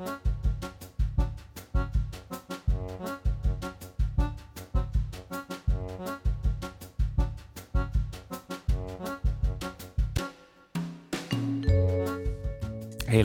[0.00, 0.08] Heil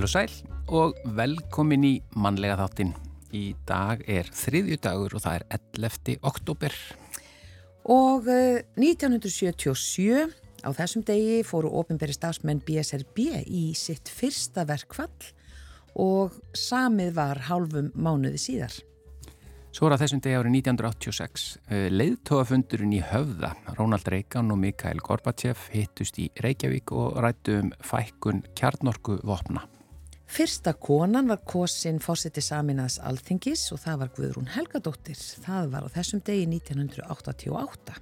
[0.04, 0.32] og sæl
[0.76, 2.92] og velkomin í mannlega þáttinn.
[3.32, 5.46] Í dag er þriðju dagur og það er
[5.80, 6.18] 11.
[6.26, 6.76] oktober.
[7.88, 10.28] Og uh, 1977
[10.66, 15.32] á þessum degi fóru ofinberi stafsmenn BSRB í sitt fyrsta verkfall
[15.96, 18.76] og samið var hálfum mánuði síðar.
[19.76, 21.46] Svo er að þessum degi árið 1986
[21.92, 23.50] leiðtóafundurinn í höfða.
[23.76, 29.66] Rónald Reykján og Mikael Gorbachev hittust í Reykjavík og rættu um fækkun kjarnorku vopna.
[30.32, 35.20] Fyrsta konan var kosin fórseti saminaðs alþingis og það var Guðrún Helgadóttir.
[35.44, 38.00] Það var á þessum degi 1988.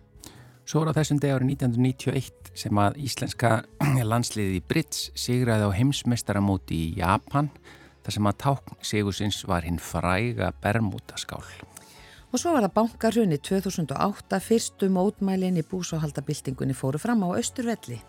[0.64, 3.56] Svo er á þessum degi árið 1991 sem að íslenska
[4.14, 7.50] landsliði Brits sigraði á heimsmestaramóti í Japan
[8.04, 11.44] þar sem að tákn sigusins var hinn fræga Bermútaskál.
[12.34, 18.00] Og svo var það bankarhunni 2008 fyrstu mótmælinn í búsáhaldabildingunni fóru fram á Östurvelli.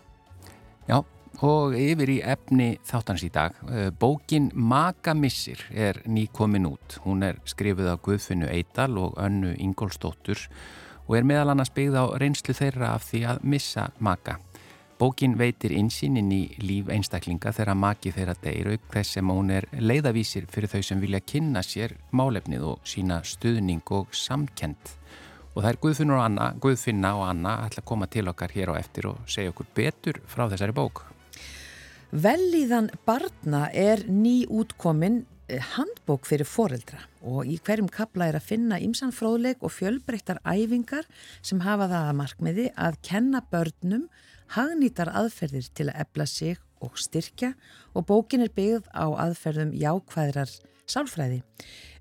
[0.89, 1.03] Já,
[1.43, 3.55] Og yfir í efni þáttans í dag.
[3.67, 6.99] Eh, bókin Magamissir er ný komin út.
[7.03, 10.39] Hún er skrifið á Guðfinnu Eidal og önnu Ingólstóttur
[11.07, 14.39] og er meðal annars byggð á reynslu þeirra af því að missa maga.
[14.95, 19.65] Bókin veitir insýnin í líf einstaklinga þegar magi þeirra deyr auk þess sem hún er
[19.75, 24.93] leiðavísir fyrir þau sem vilja kynna sér málefnið og sína stuðning og samkend.
[25.51, 28.71] Og það er Guðfinna og Anna, Guðfinna og Anna ætla að koma til okkar hér
[28.71, 31.01] á eftir og segja okkur betur frá þessari bók.
[32.15, 38.47] Velíðan barna er ný útkomin eh, handbók fyrir foreldra og í hverjum kapla er að
[38.47, 41.03] finna ímsan fróðleg og fjölbreyttar æfingar
[41.43, 44.07] sem hafa það að markmiði að kenna börnum
[44.53, 47.53] hagnýtar aðferðir til að ebla sig og styrkja
[47.95, 50.51] og bókin er byggð á aðferðum jákvæðrar
[50.85, 51.41] sálfræði.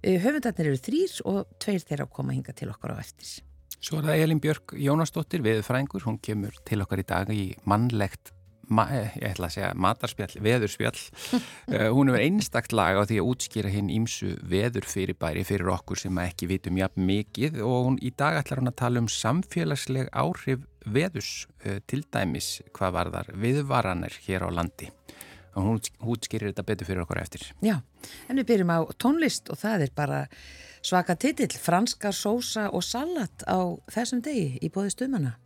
[0.03, 3.41] Eh, höfundarnir eru þrýr og tveir þeirra að koma hinga til okkar á eftir.
[3.81, 8.33] Svo er það Elin Björk Jónasdóttir, viðfrængur, hún kemur til okkar í dag í mannlegt
[8.65, 13.31] Eh, ég ætla að segja matarspjall, veðurspjall uh, hún er einstakt lag á því að
[13.33, 18.39] útskýra hinn ímsu veðurfyrirbæri fyrir okkur sem ekki vitum jafn mikið og hún, í dag
[18.41, 24.19] ætlar hún að tala um samfélagsleg áhrif veðurs uh, til dæmis hvað var þar viðvaranir
[24.27, 24.91] hér á landi.
[25.55, 25.79] Og hún
[26.11, 27.45] útskýrir þetta betur fyrir okkur eftir.
[27.63, 27.77] Já,
[28.27, 30.25] en við byrjum á tónlist og það er bara
[30.85, 35.37] svaka titill franska sósa og salat á þessum degi í bóði stumana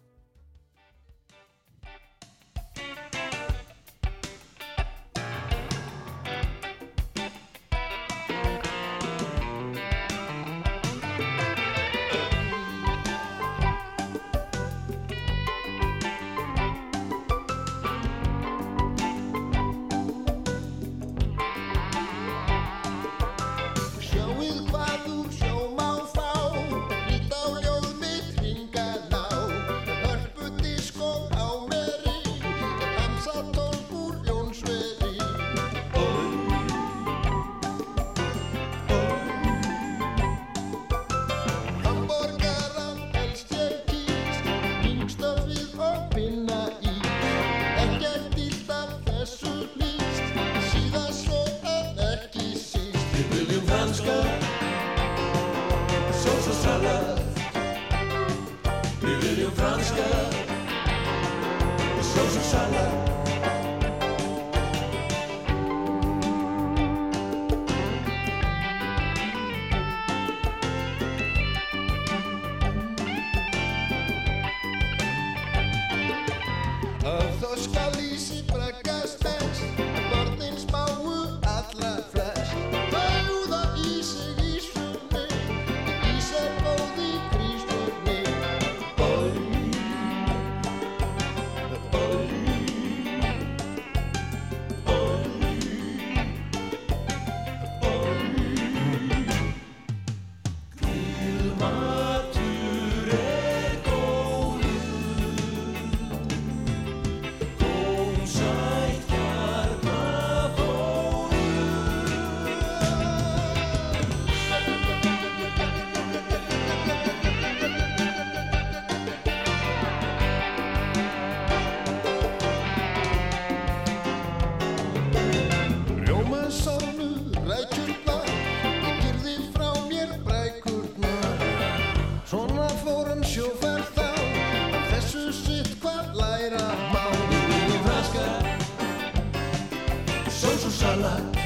[140.98, 141.39] franskara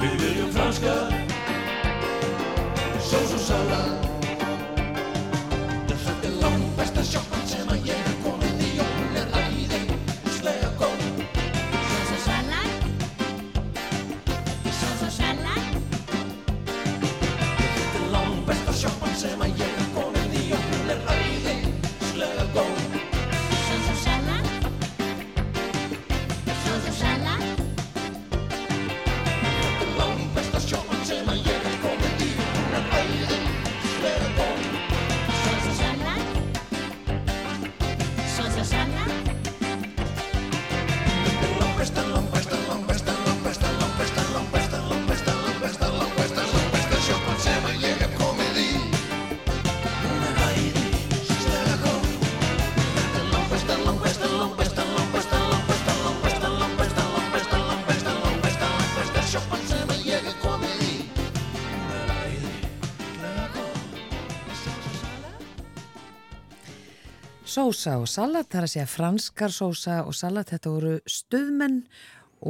[0.00, 1.24] Við viljum franskara
[3.00, 4.09] Sós og salat.
[67.70, 71.76] Sósa og salat, það er að segja franskar sósa og salat, þetta voru stuðmenn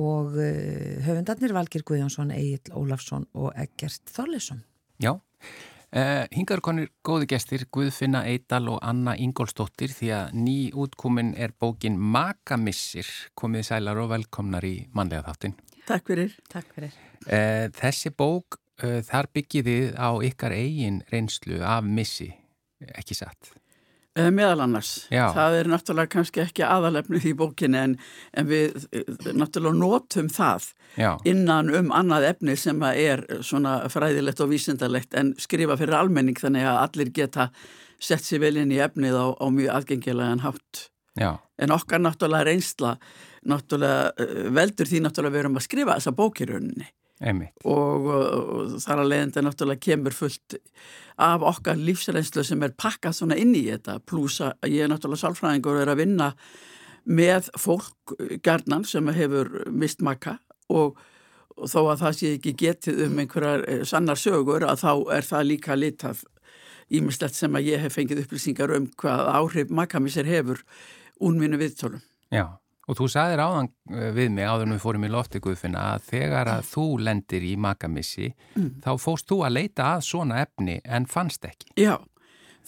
[0.01, 4.63] og uh, höfundarnir Valgir Guðjónsson, Egil Ólafsson og Egert Þorlesson.
[4.97, 11.35] Já, uh, hingar konir góði gestir, Guðfinna Eidal og Anna Ingólstóttir því að ný útkomin
[11.37, 15.59] er bókin Makamissir, komið sælar og velkomnar í manlega þáttin.
[15.85, 16.37] Takk fyrir.
[16.49, 16.97] Takk fyrir.
[17.29, 22.33] Uh, þessi bók, þar byggiðið á ykkar eigin reynslu af missi,
[22.97, 23.59] ekki satt?
[24.21, 24.91] Eh, meðal annars.
[25.13, 25.31] Já.
[25.37, 27.97] Það er náttúrulega kannski ekki aðalefnið í bókinni en,
[28.37, 31.11] en við eh, náttúrulega notum það Já.
[31.29, 36.69] innan um annað efni sem er svona fræðilegt og vísindalegt en skrifa fyrir almenning þannig
[36.69, 37.51] að allir geta
[38.01, 40.87] sett sér vel inn í efnið á, á mjög aðgengilegan hátt.
[41.19, 41.35] Já.
[41.61, 42.97] En okkar náttúrulega reynsla
[43.49, 46.91] náttúrulega eh, veldur því náttúrulega við erum að skrifa þessa bókirunni.
[47.69, 50.57] Og, og þar að leiðandi náttúrulega kemur fullt
[51.21, 55.27] af okkar lífsreynslu sem er pakkað svona inn í þetta pluss að ég er náttúrulega
[55.27, 56.31] sálfræðingur og er að vinna
[57.05, 58.15] með fólk
[58.45, 60.39] gerðnan sem hefur mist makka
[60.73, 60.97] og,
[61.57, 65.29] og þó að það sé ekki getið um einhverjar eh, sannar sögur að þá er
[65.29, 66.25] það líka litað
[66.91, 70.65] ímislegt sem að ég hef fengið upplýsingar um hvað áhrif makkamisir hefur
[71.21, 72.03] únminu viðtölum.
[72.33, 72.57] Já.
[72.91, 76.07] Og þú sagðir áðan eh, við mig áður en við fórum í lofti Guðfinna að
[76.11, 78.71] þegar að þú lendir í makamissi mm.
[78.83, 81.71] þá fóst þú að leita að svona efni en fannst ekki.
[81.79, 81.95] Já,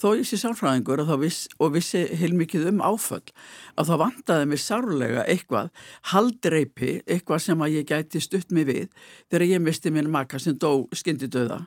[0.03, 3.23] þó ég sé sálfræðingur og, viss, og vissi heilmikið um áföll
[3.79, 5.71] að það vantaði mér sárlega eitthvað
[6.11, 8.89] haldreipi, eitthvað sem að ég gæti stutt mig við
[9.31, 11.63] þegar ég misti minn maka sem dó skyndidöða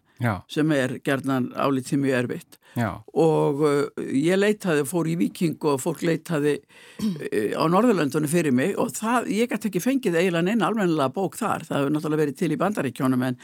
[0.48, 3.00] sem er gerðan álítið mjög erfitt Já.
[3.16, 8.74] og uh, ég leitaði, fór í Viking og fólk leitaði uh, á Norðurlöndunum fyrir mig
[8.80, 12.38] og það, ég gæti ekki fengið eiginlega neina almennilega bók þar, það hefur náttúrulega verið
[12.40, 13.38] til í bandaríkjónum en,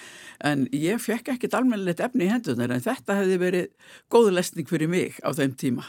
[0.49, 4.82] en ég fekk ekkit almennilegt efni í hendunar en þetta hefði verið góðu lesning fyrir
[4.91, 5.85] mig á þeim tíma,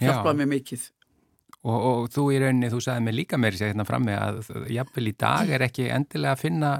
[0.00, 0.86] hjálpaði mig mikið.
[1.66, 4.40] Og, og þú í rauninni, þú sagði mig líka meiri sér hérna frammi að
[4.70, 6.72] jafnvel í dag er ekki endilega að finna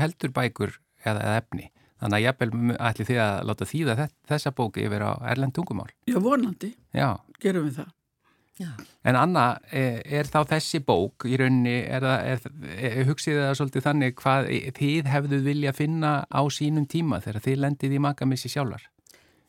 [0.00, 1.70] heldurbækur eða, eða efni.
[2.00, 3.96] Þannig að jafnvel ætli því að láta þýða
[4.30, 5.90] þessa bóki yfir á erlend tungumál.
[6.08, 6.70] Já, vonandi.
[6.96, 7.08] Já.
[7.42, 7.90] Gerum við það.
[8.60, 8.70] Já.
[9.08, 12.42] En Anna, er, er þá þessi bók í rauninni, er, er,
[12.76, 17.62] er hugsið það svolítið þannig hvað þið hefðu vilja finna á sínum tíma þegar þið
[17.64, 18.84] lendið í makamissi sjálfar?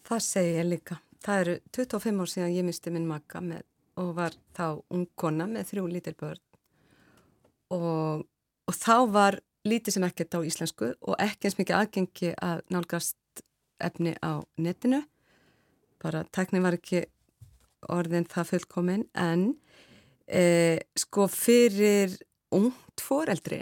[0.07, 0.99] Það segi ég líka.
[1.21, 3.63] Það eru 25 ár síðan ég misti minn maka með,
[4.01, 6.41] og var þá ung kona með þrjú lítil börn.
[7.71, 8.25] Og,
[8.67, 13.43] og þá var lítið sem ekkert á íslensku og ekki eins mikið aðgengi að nálgast
[13.81, 15.03] efni á netinu.
[16.01, 17.05] Bara tæknin var ekki
[17.93, 19.51] orðin það fullkomin en
[20.25, 22.17] e, sko fyrir
[22.53, 23.61] ungt foreldri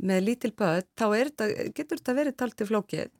[0.00, 3.10] með lítil börn þá þetta, getur þetta verið taltið flókið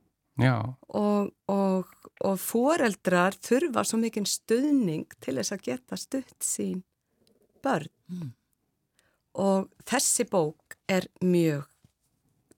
[0.97, 1.95] og, og,
[2.25, 6.83] og foreldrar þurfa svo mikinn stuðning til þess að geta stutt sín
[7.65, 8.31] börn mm.
[9.45, 11.67] og þessi bók er mjög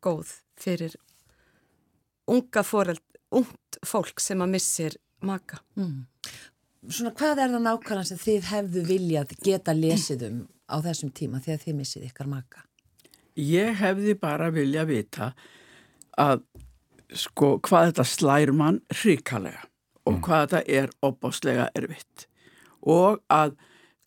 [0.02, 0.96] góð fyrir
[2.30, 3.02] unga foreld,
[3.34, 4.96] ungt fólk sem að missir
[5.26, 5.60] maka.
[5.78, 6.04] Mm.
[6.88, 11.40] Svona hvað er það nákvæmlega sem þið hefðu viljað geta lesið um á þessum tíma
[11.42, 12.64] þegar þið missið ykkar maka?
[13.38, 15.30] Ég hefði bara viljað vita
[16.20, 16.42] að
[17.18, 19.66] sko hvað þetta slær mann hrikalega
[20.06, 20.22] og mm.
[20.24, 22.26] hvað þetta er opáslega erfitt.
[22.82, 23.54] Og að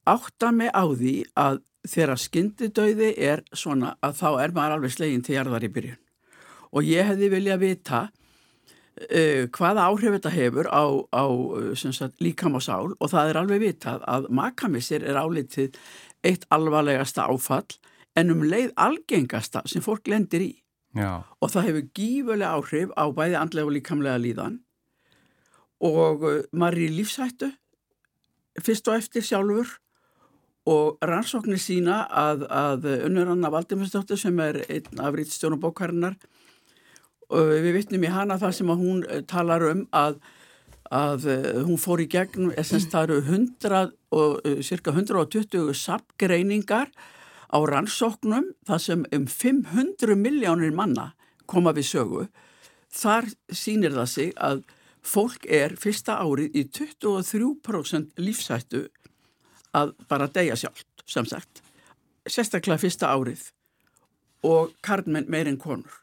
[0.09, 5.23] átta mig á því að þegar skyndidauði er svona að þá er maður alveg slegin
[5.25, 6.01] til jarðar í byrjun.
[6.75, 10.85] Og ég hefði viljað vita uh, hvaða áhrif þetta hefur á,
[11.15, 11.25] á
[11.77, 15.77] sagt, líkam og sál og það er alveg vitað að makamissir er álitið
[16.25, 17.77] eitt alvarlegasta áfall
[18.15, 20.51] en um leið algengasta sem fólk lendir í
[20.95, 21.25] Já.
[21.41, 24.59] og það hefur gífulega áhrif á bæði andlega og líkamlega líðan
[25.83, 27.51] og uh, maður er í lífsættu
[28.63, 29.75] fyrst og eftir sjálfur
[30.65, 36.15] og rannsóknir sína að, að unnuranna Valdimarsdóttir sem er einn af rítstjónum bókarinnar
[37.29, 40.17] og við vitnum í hana það sem að hún eh, talar um að,
[40.93, 43.83] að eh, hún fór í gegn essens það eru 100
[44.17, 46.91] og eh, cirka 120 sapgreiningar
[47.55, 51.13] á rannsóknum það sem um 500 miljónir manna
[51.47, 52.25] koma við sögu
[52.95, 54.63] þar sínir það sig að
[55.05, 58.85] fólk er fyrsta árið í 23% lífsættu
[59.75, 61.61] að bara deyja sjálft, sem sagt.
[62.25, 63.49] Sérstaklega fyrsta árið
[64.45, 66.01] og karlmenn meirinn konur.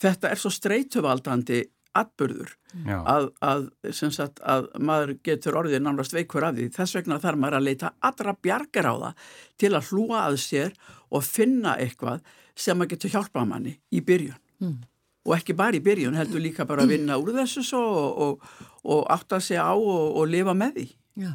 [0.00, 1.62] Þetta er svo streytuvaldandi
[1.98, 6.68] atbyrður að, að, sagt, að maður getur orðið nánast veikur af því.
[6.74, 9.28] Þess vegna þarf maður að leita allra bjargar á það
[9.62, 10.74] til að hlúa að sér
[11.14, 12.24] og finna eitthvað
[12.58, 14.38] sem maður getur hjálpað manni í byrjun.
[14.64, 14.76] Mm.
[15.24, 18.54] Og ekki bara í byrjun, heldur líka bara að vinna úr þessu svo og, og,
[18.84, 20.88] og átta sig á og, og lifa með því.
[21.24, 21.32] Já.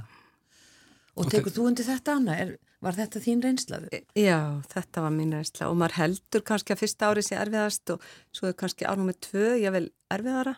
[1.20, 2.36] Og tekur þú undir þetta, Anna?
[2.38, 2.52] Er,
[2.84, 4.02] var þetta þín reynslaðu?
[4.18, 4.40] Já,
[4.72, 8.06] þetta var mín reynsla og maður heldur kannski að fyrsta ári sé erfiðast og
[8.36, 10.56] svo er kannski ánum með tvö, ég vil erfiðara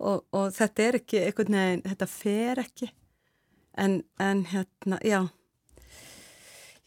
[0.00, 2.90] og, og þetta er ekki einhvern veginn, þetta fer ekki
[3.80, 5.22] en, en hérna, já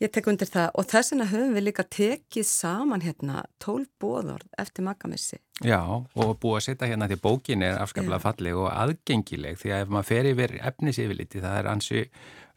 [0.02, 4.50] Ég tek undir það og þess vegna höfum við líka tekið saman hérna tól bóðorð
[4.60, 5.38] eftir makamissi.
[5.64, 9.84] Já og búið að setja hérna því bókin er afskaplega falleg og aðgengileg því að
[9.86, 12.04] ef maður fer yfir efnisifiliti það er ansi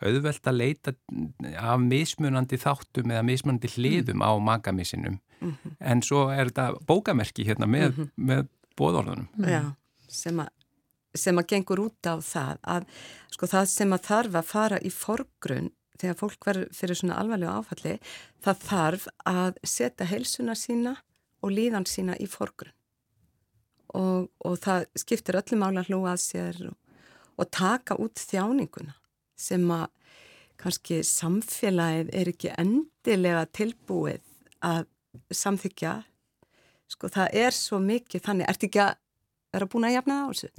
[0.02, 0.92] auðvelt að leita
[1.56, 4.26] af mismunandi þáttum eða mismunandi hliðum mm.
[4.28, 5.76] á makamissinum mm -hmm.
[5.80, 8.10] en svo er þetta bókamerki hérna með, mm -hmm.
[8.16, 9.28] með bóðorðunum.
[9.38, 9.72] Já,
[10.08, 10.48] sem að
[11.16, 12.86] sem að gengur út á það að
[13.32, 17.56] sko það sem að þarf að fara í forgrunn þegar fólk verður fyrir svona alvarlega
[17.56, 17.94] áfalli
[18.44, 20.96] það þarf að setja heilsuna sína
[21.40, 22.74] og líðan sína í forgrunn
[23.96, 26.76] og, og það skiptir öllum ála hlúa að sér og,
[27.40, 28.96] og taka út þjáninguna
[29.36, 29.86] sem að
[30.60, 34.22] kannski samfélagið er ekki endilega tilbúið
[34.64, 34.86] að
[35.34, 35.96] samþykja
[36.90, 38.96] sko það er svo mikið þannig, ert ekki að
[39.56, 40.50] vera búin að jafna það á þessu,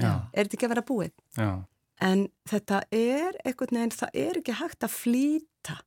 [0.42, 1.14] ert ekki að vera búið?
[1.38, 1.52] Já.
[2.08, 5.78] En þetta er einhvern veginn, það er ekki hægt að flýta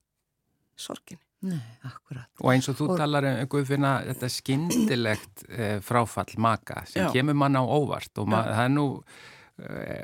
[0.81, 1.23] sorginni.
[1.41, 2.29] Nei, akkurat.
[2.43, 2.99] Og eins og þú og...
[3.01, 7.13] talar um Guðfinna, þetta skindilegt eh, fráfall maka sem Já.
[7.15, 8.87] kemur mann á óvart og það er nú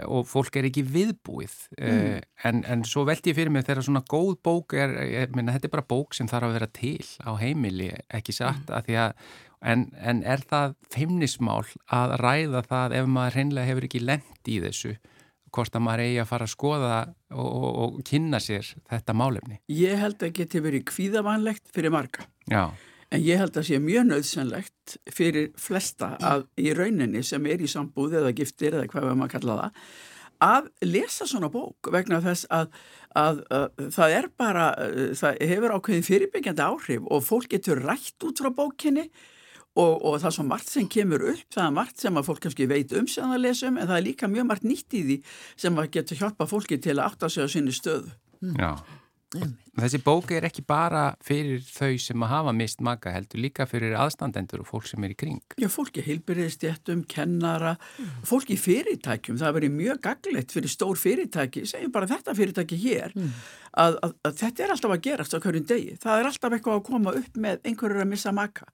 [0.06, 2.28] og fólk er ekki viðbúið eh, mm.
[2.48, 5.70] en, en svo veldi ég fyrir mig þegar svona góð bók er, ég minna þetta
[5.70, 8.76] er bara bók sem þarf að vera til á heimili, ekki satt mm.
[8.76, 9.28] að því að
[9.72, 14.58] en, en er það feimnismál að ræða það ef maður hreinlega hefur ekki lend í
[14.64, 14.96] þessu
[15.56, 16.98] hvort að maður eigi að fara að skoða
[17.32, 19.60] og, og, og kynna sér þetta málefni.
[19.72, 22.26] Ég held að geti verið kvíðavænlegt fyrir marga.
[22.50, 22.68] Já.
[23.14, 27.70] En ég held að sé mjög nöðsynlegt fyrir flesta að í rauninni sem er í
[27.70, 29.80] sambúð eða giftir eða hvað við maður kalla það
[30.46, 32.74] að lesa svona bók vegna þess að,
[33.16, 34.66] að, að það er bara,
[35.16, 39.06] það hefur ákveðin fyrirbyggjandi áhrif og fólk getur rætt út frá bókinni
[39.76, 42.38] Og, og það er svo margt sem kemur upp, það er margt sem að fólk
[42.46, 45.16] kannski veit um sem það lesum en það er líka mjög margt nýtt í því
[45.60, 48.14] sem að getur hjálpa fólki til að átta sig á sinni stöðu.
[48.40, 48.54] Mm.
[48.56, 48.70] Já.
[49.76, 53.96] Þessi bóki er ekki bara fyrir þau sem að hafa mist maka heldur, líka fyrir
[54.00, 55.42] aðstandendur og fólk sem er í kring.
[55.60, 58.24] Já, fólki heilbyrðistjættum, kennara, mm.
[58.28, 63.16] fólki í fyrirtækjum, það verið mjög gaglegt fyrir stór fyrirtæki, segjum bara þetta fyrirtæki hér,
[63.16, 63.36] mm.
[63.84, 66.80] að, að, að þetta er alltaf að gerast á hverjum degi, það er alltaf eitthvað
[66.80, 68.70] að koma upp með einhverjur að missa maka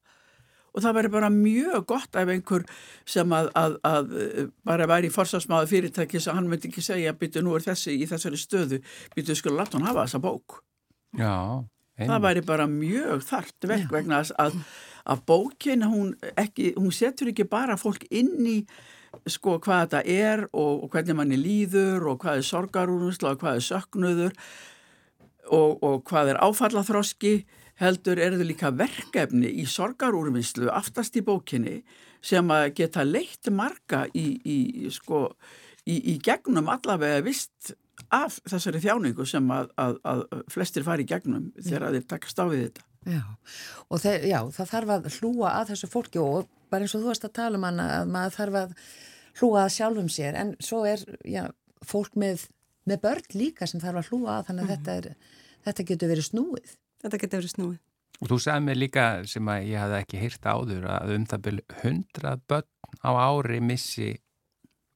[0.72, 2.64] og það væri bara mjög gott ef einhver
[3.08, 4.14] sem að, að, að
[4.66, 8.40] bara væri forsvarsmáðu fyrirtæki sem hann myndi ekki segja byttu nú er þessi í þessari
[8.40, 8.80] stöðu.
[9.16, 10.62] Byttu skulle láta hann hafa þessa bók.
[11.18, 11.60] Já,
[12.00, 14.58] það væri bara mjög þart vekk vegna að,
[15.04, 18.58] að bókin hún, ekki, hún setur ekki bara fólk inn í
[19.28, 23.58] sko hvað þetta er og, og hvernig manni líður og hvað er sorgarúnusla og hvað
[23.58, 24.38] er söknuður
[25.52, 27.34] og, og hvað er áfallaþroski
[27.82, 31.80] heldur er þau líka verkefni í sorgarúrvinnslu aftast í bókinni
[32.22, 34.58] sem að geta leitt marga í, í,
[34.94, 35.24] sko,
[35.84, 37.74] í, í gegnum allavega vist
[38.14, 42.44] af þessari þjáningu sem að, að, að flestir fari í gegnum þegar þeir takast á
[42.46, 42.86] við þetta.
[43.02, 43.22] Já,
[43.90, 47.10] og þeir, já, það þarf að hlúa að þessu fólki og bara eins og þú
[47.10, 48.76] varst að tala um hana að maður þarf að
[49.40, 51.42] hlúa að sjálfum sér en svo er já,
[51.88, 52.46] fólk með,
[52.86, 54.76] með börn líka sem þarf að hlúa að þannig að mm.
[54.76, 57.80] þetta, er, þetta getur verið snúið þetta getur verið snúið.
[58.22, 61.44] Og þú sagði mig líka sem að ég hafði ekki hýrt áður að um það
[61.46, 64.10] byrju hundrað börn á ári missi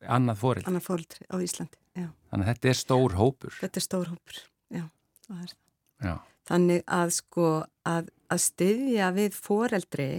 [0.07, 0.71] annað fórildri.
[0.71, 2.07] Annað fórildri á Íslandi, já.
[2.31, 3.57] Þannig að þetta er stór hópur.
[3.59, 4.41] Þetta er stór hópur,
[4.77, 4.85] já,
[5.35, 5.55] er.
[6.07, 6.15] Já.
[6.47, 7.51] Þannig að sko
[7.89, 10.11] að, að styðja við fóreldri,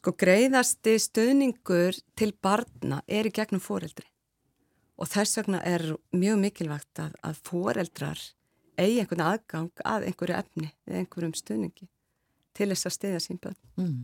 [0.00, 4.08] sko greiðasti stöðningur til barna er í gegnum fóreldri.
[5.00, 8.20] Og þess vegna er mjög mikilvægt að, að fóreldrar
[8.78, 11.88] eigi einhvern aðgang að einhverju efni eða einhverjum stuðningi
[12.56, 13.58] til þess að stiðja sín börn.
[13.80, 13.98] Mm.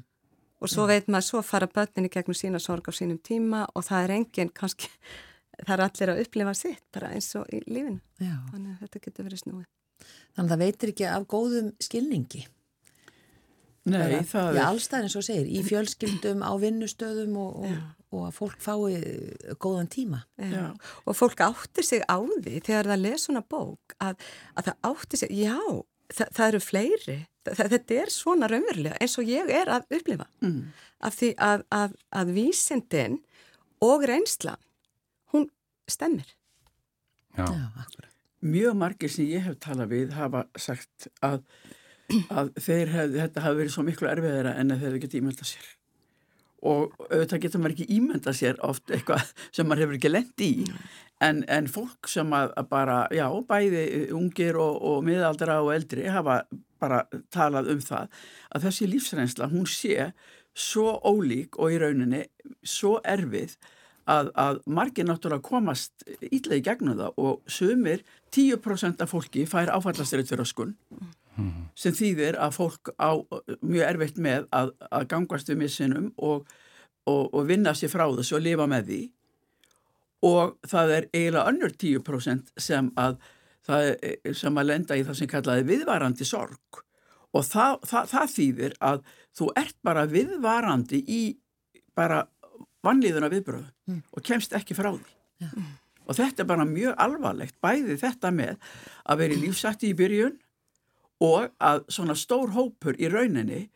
[0.63, 4.07] Og svo veit maður, svo fara börninni gegnum sína sorg á sínum tíma og það
[4.07, 4.89] er enginn kannski,
[5.67, 8.01] það er allir að upplifa sitt bara eins og í lífinu.
[8.19, 8.37] Já.
[8.53, 9.67] Þannig að þetta getur verið snúið.
[10.37, 12.47] Þannig að það veitir ekki af góðum skilningi.
[13.87, 14.65] Nei, það, það er...
[14.67, 17.77] Allstæðin svo segir, í fjölskyldum, á vinnustöðum og, og,
[18.15, 18.99] og að fólk fái
[19.63, 20.23] góðan tíma.
[20.39, 20.71] Já.
[21.05, 25.23] Og fólk áttir sig á því þegar það les svona bók að, að það áttir
[25.23, 25.59] sig, já,
[26.15, 30.29] það, það eru fleiri, það, þetta er svona raunverulega eins og ég er að upplifa.
[30.45, 30.61] Mm.
[31.07, 33.21] Af því að, að, að vísindin
[33.85, 34.57] og reynsla,
[35.35, 35.49] hún
[35.91, 36.29] stemmir.
[37.37, 38.13] Já, já akkurat.
[38.47, 41.43] Mjög margir sem ég hef talað við hafa sagt að
[42.31, 45.67] að þeir hef, þetta hafi verið svo miklu erfiðara en að þeir geta ímynda sér
[46.67, 50.53] og auðvitað getur maður ekki ímynda sér oft eitthvað sem maður hefur ekki lend í.
[51.25, 56.43] En, en fólk sem að, bara, já, bæði ungir og, og miðaldra og eldri hafa
[56.83, 58.11] bara talað um það
[58.53, 60.11] að þessi lífsreynsla, hún sé
[60.57, 62.23] svo ólík og í rauninni
[62.65, 63.57] svo erfið
[64.07, 68.05] að, að margir náttúrulega komast ílega í gegnum það og sumir
[68.35, 70.47] 10% af fólki fær áfallastyrrið fyrir
[71.37, 71.67] mm.
[71.79, 73.17] sem þýðir að fólk á
[73.61, 76.49] mjög erfitt með að, að gangast við missinum og,
[77.07, 79.01] og, og vinna sér frá þessu og lifa með því
[80.27, 83.19] og það er eiginlega önnur 10% sem að,
[83.67, 83.91] það,
[84.35, 86.83] sem að lenda í það sem kallaði viðvarandi sorg
[87.37, 89.03] og það, það, það þýðir að
[89.37, 91.23] þú ert bara viðvarandi í
[91.97, 92.23] bara
[92.87, 94.01] vannlíðuna viðbröðu mm.
[94.13, 95.13] og kemst ekki frá því.
[95.43, 95.51] Ja.
[96.07, 98.61] Og þetta er bara mjög alvarlegt, bæði þetta með
[99.05, 100.37] að vera í lífsætti í byrjun
[101.25, 103.67] og að svona stór hópur í rauninni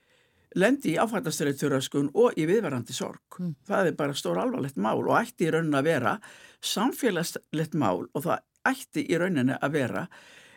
[0.58, 3.22] lendi í áfættastrætturöskun og í viðverandi sorg.
[3.38, 3.54] Mm.
[3.68, 6.18] Það er bara stór alvarlegt mál og ætti í rauninni að vera
[6.60, 10.06] samfélagslegt mál og það ætti í rauninni að vera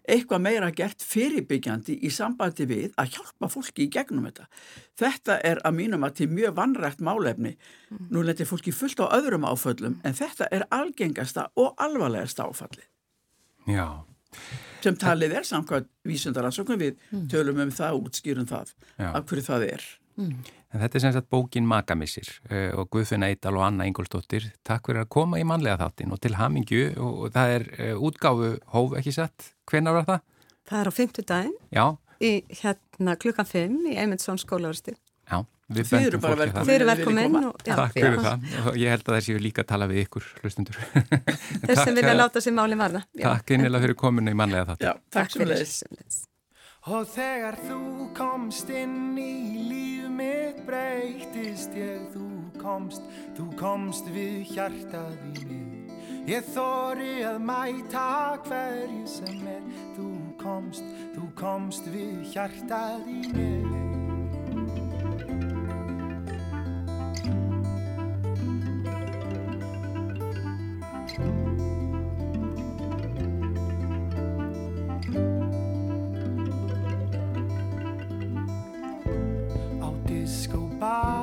[0.04, 4.50] eitthvað meira gert fyrirbyggjandi í sambandi við að hjálpa fólki í gegnum þetta.
[5.00, 7.54] Þetta er að mínum að til mjög vannrægt málefni.
[7.90, 8.10] Mm.
[8.12, 12.84] Nú letir fólki fullt á öðrum áföllum en þetta er algengasta og alvarlegasta áfalli.
[13.70, 14.04] Já.
[14.84, 17.28] Sem talið er samkvæmt vísundaransóknum við mm.
[17.32, 19.10] tölum um það og útskýrum það Já.
[19.14, 19.86] af hverju það er.
[20.20, 20.36] Mm.
[20.74, 24.90] En þetta er sem sagt bókin Magamissir uh, og Guðfinna Eidal og Anna Ingolstóttir takk
[24.90, 28.54] fyrir að koma í manlega þáttin og til hamingju og, og það er uh, útgáfu
[28.74, 29.54] hóf ekki sett.
[29.70, 30.24] Hvenar var það?
[30.70, 31.58] Það er á fymtudaginn
[32.24, 34.96] í hérna klukkan 5 í Eymundsson skólaversti.
[35.30, 36.68] Já, við Þið eru bara velkomin.
[36.68, 37.48] Þið eru velkomin.
[37.64, 40.84] Takk fyrir það og ég held að það séu líka að tala við ykkur hlustundur.
[41.64, 43.06] Þess sem vilja láta sér máli varða.
[43.22, 44.90] Takk einnilega fyrir kominu í manlega þáttin.
[44.90, 46.22] Já, takk, takk fyrir.
[46.84, 47.82] Og þegar þú
[48.18, 49.34] komst inn í
[49.70, 52.28] líf mitt breytist ég, þú
[52.62, 53.06] komst,
[53.38, 55.94] þú komst við hjartað í mig.
[56.30, 58.08] Ég þóri að mæta
[58.48, 59.64] hverju sem er,
[59.98, 60.12] þú
[60.44, 63.83] komst, þú komst við hjartað í
[80.26, 81.14] mig.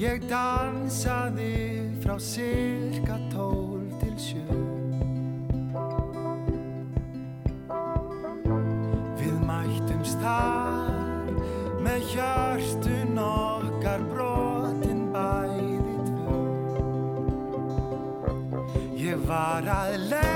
[0.00, 4.56] Ég dansaði frá cirka tól til sjö
[9.20, 11.28] Við mættumst þar
[11.84, 16.40] með hjörtun okkar brotin bæði tvö
[19.04, 20.29] Ég var að leið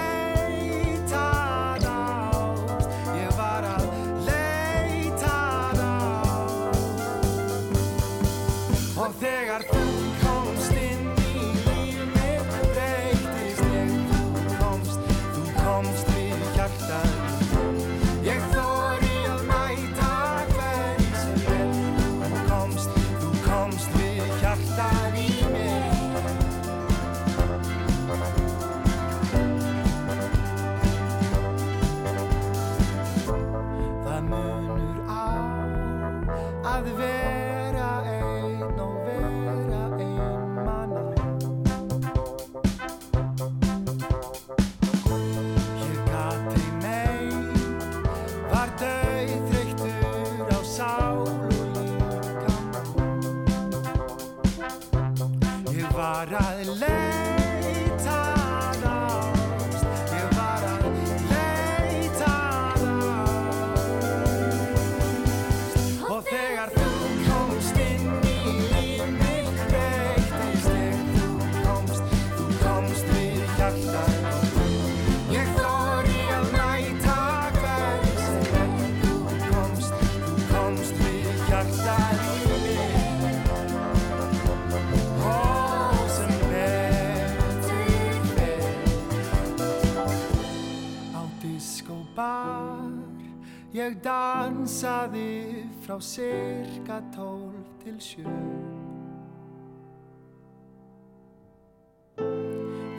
[93.75, 98.35] Ég dansaði frá cirka tólf til sjö.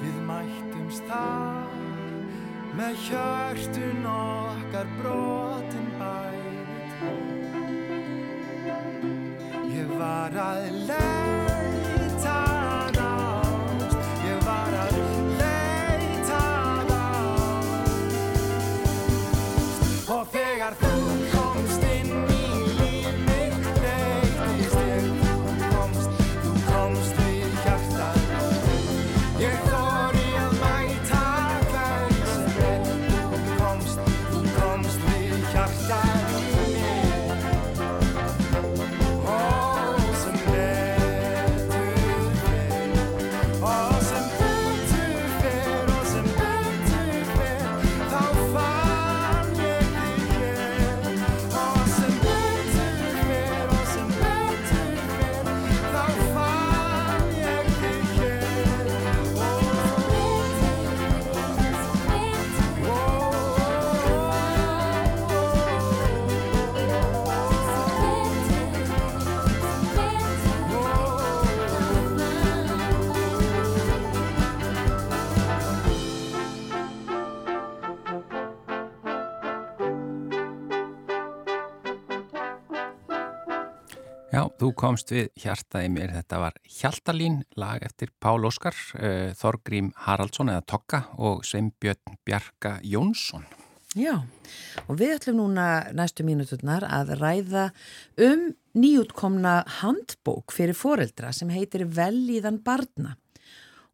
[0.01, 1.71] Við mættumst þar
[2.75, 6.57] með hjörtun okkar brotin bæði
[9.77, 11.24] Ég var að leita
[84.35, 90.51] Þú komst við hjartaði mér, þetta var Hjaltalín, lag eftir Pál Óskar, uh, Þorgrím Haraldsson
[90.51, 93.45] eða Tokka og Sveinbjörn Bjarka Jónsson.
[93.95, 94.17] Já,
[94.89, 97.69] og við ætlum núna næstu mínuturnar að ræða
[98.27, 103.15] um nýjútkomna handbók fyrir foreldra sem heitir Velíðan barna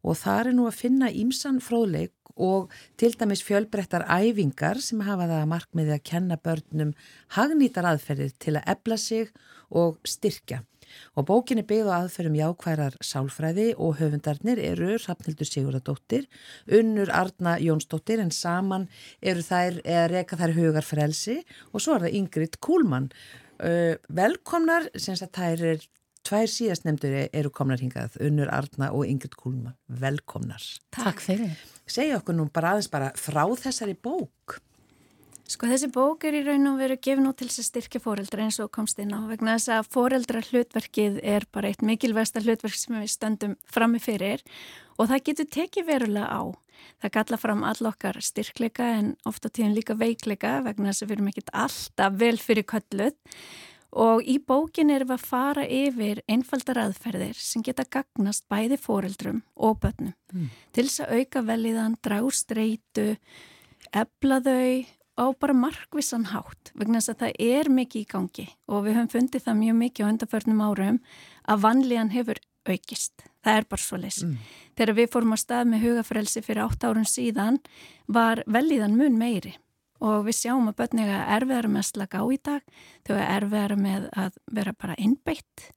[0.02, 5.28] og það er nú að finna ímsan fróðleik og til dæmis fjölbrettar æfingar sem hafa
[5.28, 6.92] það að markmiði að kenna börnum
[7.36, 9.32] hagnýtar aðferðir til að ebla sig
[9.70, 10.62] og styrkja.
[11.16, 16.26] Og bókin er byggð á aðferðum jákværar sálfræði og höfundarnir eru Rafnildur Sigurðardóttir,
[16.68, 18.88] Unnur Arna Jónsdóttir en saman
[19.22, 21.38] eru þær eða reyka þær hugar frelsi
[21.72, 23.08] og svo er það Ingrid Kúlmann.
[24.12, 25.88] Velkomnar, sem að þær er
[26.26, 29.76] tvær síðast nefndur eru komnar hingað, Unnur Arna og Ingrid Kúlmann.
[29.86, 30.64] Velkomnar.
[30.94, 31.54] Takk fyrir.
[31.88, 34.60] Segja okkur nú bara aðeins bara frá þessari bók.
[35.52, 38.44] Sko þessi bók er í raun og veru gefin út til þess að styrkja fóreldra
[38.46, 42.78] eins og komst inn á vegna þess að fóreldra hlutverkið er bara eitt mikilvægsta hlutverk
[42.78, 44.40] sem við stöndum frammi fyrir
[44.96, 46.42] og það getur tekið verulega á.
[47.02, 51.30] Það galla fram allokkar styrkleika en ofta tíðan líka veikleika vegna þess að við erum
[51.34, 53.18] ekkit alltaf vel fyrir kölluð
[53.92, 59.42] og í bókin erum við að fara yfir einfaldar aðferðir sem geta gagnast bæði fóreldrum
[59.56, 60.48] og börnum mm.
[60.72, 63.16] til þess að auka veliðan, drást reytu,
[63.92, 64.84] ebla þau
[65.20, 69.12] á bara markvissan hátt vegna þess að það er mikið í gangi og við höfum
[69.12, 71.02] fundið það mjög mikið á undarförnum árum
[71.42, 73.26] að vanlíðan hefur aukist.
[73.42, 74.20] Það er bara svo leys.
[74.22, 74.36] Mm.
[74.78, 77.58] Þegar við fórum að stað með hugafrelsi fyrir 8 árun síðan
[78.06, 79.56] var velíðan mun meiri
[80.02, 83.76] og við sjáum að börnega erfiðar með að slaka á í dag, þau er erfiðar
[83.80, 85.68] með að vera bara innbeitt,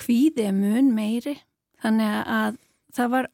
[0.00, 1.38] kvíði er mun meiri,
[1.82, 2.60] þannig að
[2.94, 3.30] það var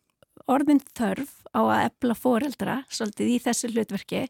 [0.50, 4.20] orðin þörf á að epla foreldra svolítið í þessu hlutverki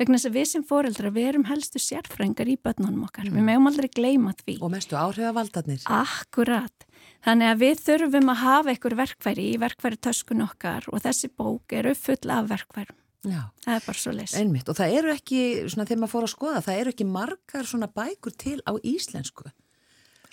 [0.00, 3.28] vegna þess að við sem foreldra við erum helstu sérfrængar í börnunum okkar.
[3.30, 3.38] Mm.
[3.38, 4.58] við meðum aldrei gleyma því.
[4.60, 5.86] Og mestu áhrifavaldarnir.
[5.94, 6.88] Akkurat,
[7.26, 11.78] þannig að við þurfum að hafa einhver verkværi í verkværi töskun okkar og þessi bók
[11.78, 13.42] eru full af verkværum Já.
[13.64, 14.68] það er bara svo leys Einmitt.
[14.68, 17.90] og það eru ekki, svona þegar maður fór að skoða það eru ekki margar svona
[17.90, 19.50] bækur til á íslensku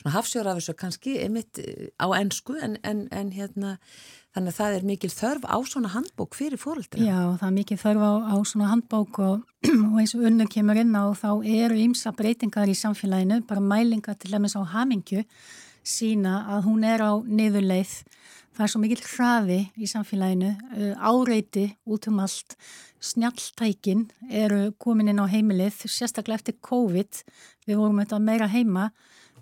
[0.02, 1.62] svona hafsjórafisur kannski einmitt
[2.02, 3.78] á ennsku en, en, en hérna
[4.32, 7.04] Þannig að það er mikil þörf á svona handbók fyrir fóröldra.
[7.04, 10.80] Já, það er mikil þörf á, á svona handbók og, og eins og unnu kemur
[10.80, 15.26] inn á þá eru ymsa breytingar í samfélaginu, bara mælingar til dæmis á hamingju
[15.84, 17.92] sína að hún er á niðurleið.
[18.52, 20.52] Það er svo mikil hraði í samfélaginu,
[21.00, 22.58] áreiti út um allt,
[23.02, 27.24] snjalltækin eru komin inn á heimilið, sérstaklega eftir COVID,
[27.70, 28.92] við vorum þetta meira heima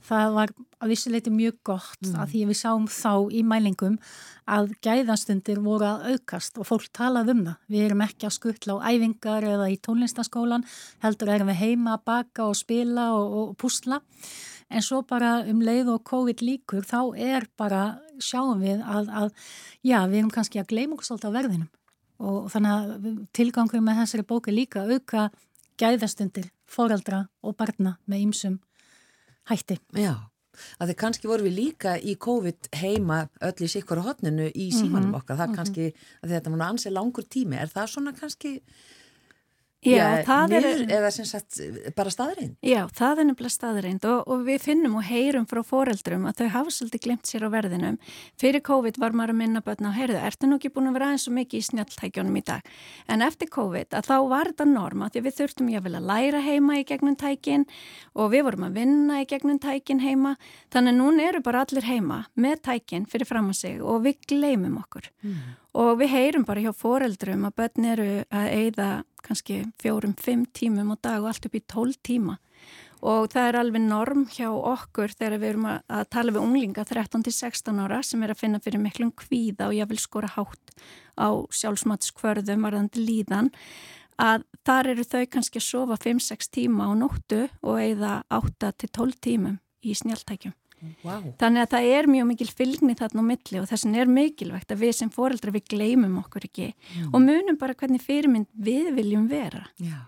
[0.06, 2.18] það var að vissuleiti mjög gott mm.
[2.22, 3.98] að því við sáum þá í mælingum
[4.50, 7.58] að gæðastundir voru að aukast og fólk talað um það.
[7.70, 10.66] Við erum ekki að skuttla á æfingar eða í tónlistaskólan,
[11.04, 14.02] heldur erum við heima að baka og spila og, og púsla.
[14.70, 19.30] En svo bara um leið og COVID líkur þá er bara, sjáum við að, að
[19.82, 21.70] já, við erum kannski að gleyma okkur svolítið á verðinum
[22.20, 25.30] og þannig að tilgangur með þessari bóki líka auka
[25.80, 28.60] gæðastundir, foreldra og barna með ýmsum
[29.50, 29.80] hætti.
[29.96, 30.14] Já,
[30.78, 35.14] að þið kannski voru við líka í COVID heima öll í sikkur hodninu í símanum
[35.14, 35.58] mhm, okkar, það er mm -hmm.
[35.58, 35.86] kannski
[36.22, 38.54] að þetta múna ansið langur tími, er það svona kannski
[39.80, 41.56] Já, Já niður, er, eða sem sagt
[41.96, 42.58] bara staðreind?
[42.68, 46.50] Já, það er nefnilega staðreind og, og við finnum og heyrum frá foreldrum að þau
[46.58, 47.96] hafa svolítið glemt sér á verðinum.
[48.42, 51.08] Fyrir COVID var maður að minna börna að heyrðu, ertu nú ekki búin að vera
[51.14, 52.74] aðeins svo mikið í snjáltækjónum í dag?
[53.08, 56.76] En eftir COVID að þá var þetta norma því við þurftum ég að læra heima
[56.82, 57.66] í gegnum tækin
[58.20, 60.36] og við vorum að vinna í gegnum tækin heima.
[60.76, 64.76] Þannig núna eru bara allir heima með tækin fyrir fram að sig og við gleymum
[64.84, 65.08] okkur.
[65.24, 65.56] Mm.
[65.78, 68.90] Og við heyrum bara hjá foreldrum að börn eru að eigða
[69.26, 72.40] kannski fjórum, fimm tímum á dag og allt upp í tól tíma.
[73.00, 77.80] Og það er alveg norm hjá okkur þegar við erum að tala við unglinga 13-16
[77.86, 80.74] ára sem er að finna fyrir miklum kvíða og ég vil skora hátt
[81.16, 83.54] á sjálfsmatskvörðum varðandi líðan
[84.20, 89.60] að þar eru þau kannski að sofa 5-6 tíma á nóttu og eigða 8-12 tímum
[89.80, 90.59] í snjáltækjum.
[91.04, 91.32] Wow.
[91.42, 94.84] Þannig að það er mjög mikil fylgni þarna á milli og þessin er mikilvægt að
[94.86, 97.10] við sem foreldra við gleymum okkur ekki mm.
[97.12, 100.08] og munum bara hvernig fyrirmynd við viljum vera Já,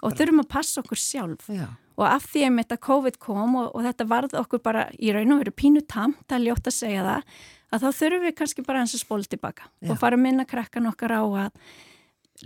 [0.00, 1.66] og þurfum að passa okkur sjálf Já.
[1.98, 5.36] og af því að þetta COVID kom og, og þetta varð okkur bara í raun
[5.36, 8.64] og veru pínu tamt, það er ljótt að segja það að þá þurfum við kannski
[8.64, 9.92] bara eins og spól tilbaka Já.
[9.92, 11.52] og fara að minna krakkan okkar á að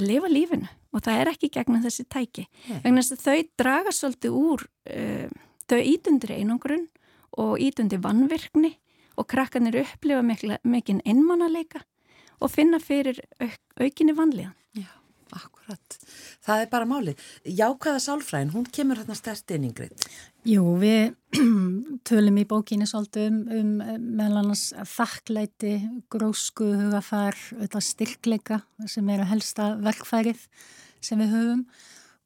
[0.02, 2.46] lifa lífinu og það er ekki gegna þessi tæki
[2.82, 5.28] vegna þess að þau draga svolítið úr uh,
[5.70, 6.86] þau ítundir einangrun
[7.40, 8.74] og ítundi vannvirkni
[9.20, 11.82] og krakkanir upplifa mikla, mikinn einmannaleika
[12.42, 14.54] og finna fyrir auk, aukinni vannliðan.
[14.76, 14.88] Já,
[15.36, 15.98] akkurat.
[16.42, 17.24] Það er bara málið.
[17.46, 20.06] Jákvæða sálfræðin, hún kemur hérna stert inn yngrid.
[20.48, 21.12] Jú, við
[22.08, 23.72] tölum í bókinni svolítið um, um
[24.18, 25.76] meðal annars þakklæti,
[26.12, 30.48] grósku, auðvitað styrkleika sem eru helsta verkfærið
[31.02, 31.66] sem við höfum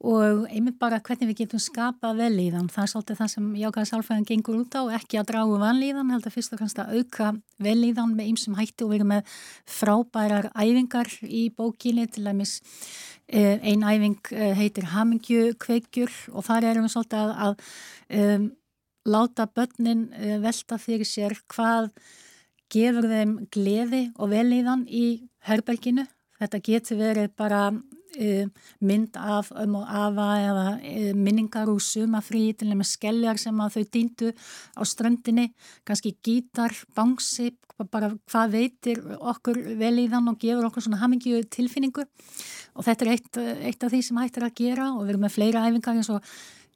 [0.05, 2.69] og einmitt bara hvernig við getum skapað velíðan.
[2.69, 6.35] Það er svolítið það sem jákvæða sálfræðin gengur út á, ekki að dragu vanlíðan, heldur
[6.35, 7.31] fyrst og kannski að auka
[7.65, 9.33] velíðan með ýmsum hætti og vera með
[9.79, 12.59] frábærar æfingar í bókinni til dæmis
[13.33, 18.47] eh, ein æfing eh, heitir Hamingju kveikjur og þar erum við svolítið að, að um,
[19.07, 21.93] láta börnin uh, velta fyrir sér hvað
[22.73, 25.07] gefur þeim gleði og velíðan í
[25.47, 26.05] herberginu.
[26.37, 27.71] Þetta getur verið bara
[28.81, 33.77] mynd af um og afa eða uh, minningar úr sumafrí til nefnir skelljar sem að
[33.77, 34.33] þau dýndu
[34.77, 35.51] á ströndinni,
[35.87, 37.53] kannski gítar, bangsi,
[37.93, 42.07] bara hvað veitir okkur velíðan og gefur okkur svona hamingju tilfinningu.
[42.77, 45.27] Og þetta er eitt, eitt af því sem hægt er að gera og við erum
[45.27, 46.25] með fleira æfingar eins og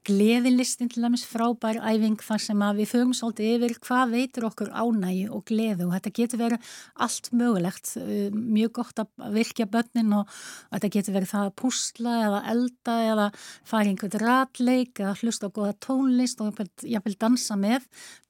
[0.08, 4.70] gleðilistin til dæmis frábær æfing þar sem að við fögum svolítið yfir hvað veitur okkur
[4.72, 6.70] ánægi og gleðu og þetta getur verið
[7.06, 7.92] allt mögulegt.
[8.32, 10.32] Mjög gott að virkja börnin og
[10.70, 13.28] þetta getur verið það að púsla eða elda eða
[13.72, 17.84] fara einhvern ratleik eða hlusta á goða tónlist og jáfnvel dansa með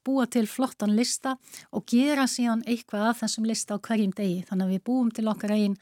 [0.06, 1.37] búa til flottan lista
[1.76, 4.42] og gera síðan eitthvað af þessum lista á hverjum degi.
[4.48, 5.78] Þannig að við búum til okkar eigin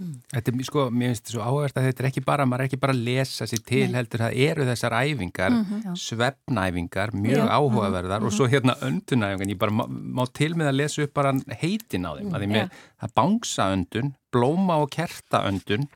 [0.00, 2.64] hamingjustundir Þetta er sko, mér finnst þetta svo áhverst að þetta er ekki bara, maður
[2.64, 3.96] er ekki bara að lesa sér til Nei.
[3.98, 5.92] heldur, það eru þessar æfingar, mm Já.
[6.04, 7.50] svefnæfingar, mjög Já.
[7.56, 11.34] áhugaverðar og svo hérna öndunæfingar, ég bara má, má til með að lesa upp bara
[11.60, 15.88] heitin á þeim, að með það bangsa öndun, blóma og kerta öndun,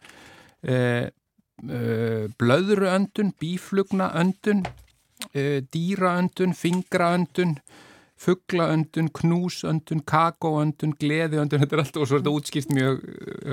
[0.69, 1.07] uh,
[1.65, 4.65] uh, blöðru öndun, bíflugna öndun,
[5.33, 7.59] uh, dýra öndun, fingra öndun,
[8.21, 13.03] fugglaöndun, knúsöndun, kakóöndun, gleðiöndun, þetta er allt og svo er þetta útskipt mjög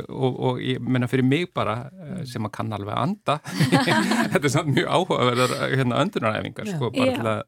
[0.05, 3.37] og, og ég menna fyrir mig bara uh, sem að kann alveg að anda.
[4.31, 7.41] Þetta er samt mjög áhugaverðar hérna öndunaræfingar sko, bara til að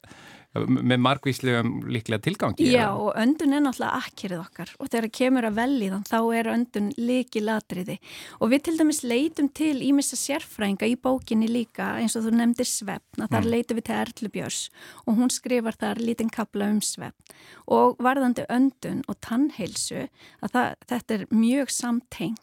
[0.53, 4.69] með margvíslegum líklega tilgangi Já, eða- og öndun er náttúrulega akkirið okkar.
[4.79, 7.97] Og þegar kemur að velíðan þá er öndun líki latriði
[8.39, 12.69] og við til dæmis leitum til ímissa sérfræðinga í bókinni líka eins og þú nefndir
[12.69, 14.69] svefn að þar leitum við til Erlu Björs
[15.07, 17.13] og hún skrifar þar lítinn kapla um svefn.
[17.67, 20.07] Og varðandi öndun og tannheilsu
[20.43, 22.39] að það, þetta er mjög samtengt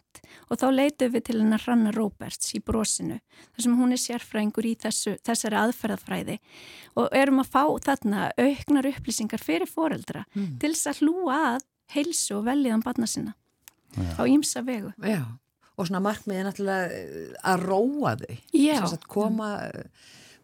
[0.50, 3.20] og þá leitum við til hennar Hranna Róberts í brosinu
[3.54, 6.38] þar sem hún er sérfræðingur í þessu, þessari aðferðafræði
[6.98, 12.38] og erum að fá þarna auknar upplýsingar fyrir foreldra til þess að hlúa að heilsu
[12.38, 13.36] og veljiðan barna sinna
[13.98, 14.92] á ýmsa vegu.
[15.02, 15.24] Já,
[15.76, 18.34] og svona markmiðið er náttúrulega eh, að róa þau.
[18.54, 18.74] Já.
[18.76, 19.50] Sem sagt, koma,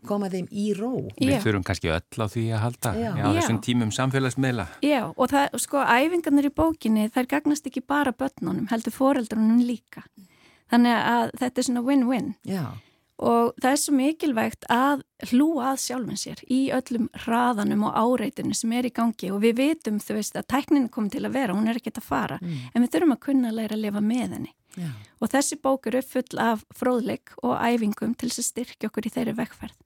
[0.09, 0.93] koma þeim í ró.
[1.19, 1.41] Við Já.
[1.45, 3.11] þurfum kannski öll á því að halda Já.
[3.17, 8.15] já, þessum tímum samfélagsmiðla Já, og það, sko, æfingarnir í bókinni, þær gagnast ekki bara
[8.17, 10.07] börnunum, heldur foreldrunum líka.
[10.73, 12.65] Þannig að þetta er svona win-win Já,
[13.19, 18.53] og það er svo mikilvægt að hlúa að sjálfin sér í öllum hraðanum og áreitinu
[18.55, 21.33] sem er í gangi og við vitum, þú veist, að tæknin er komið til að
[21.39, 24.03] vera, hún er ekkert að fara, en við þurfum að kunna að læra að lifa
[24.05, 24.53] með henni.
[24.77, 24.91] já.
[25.21, 29.13] Og þessi bók eru full af fróðleik og æfingum til þess að styrkja okkur í
[29.17, 29.77] þeirri vekkferð.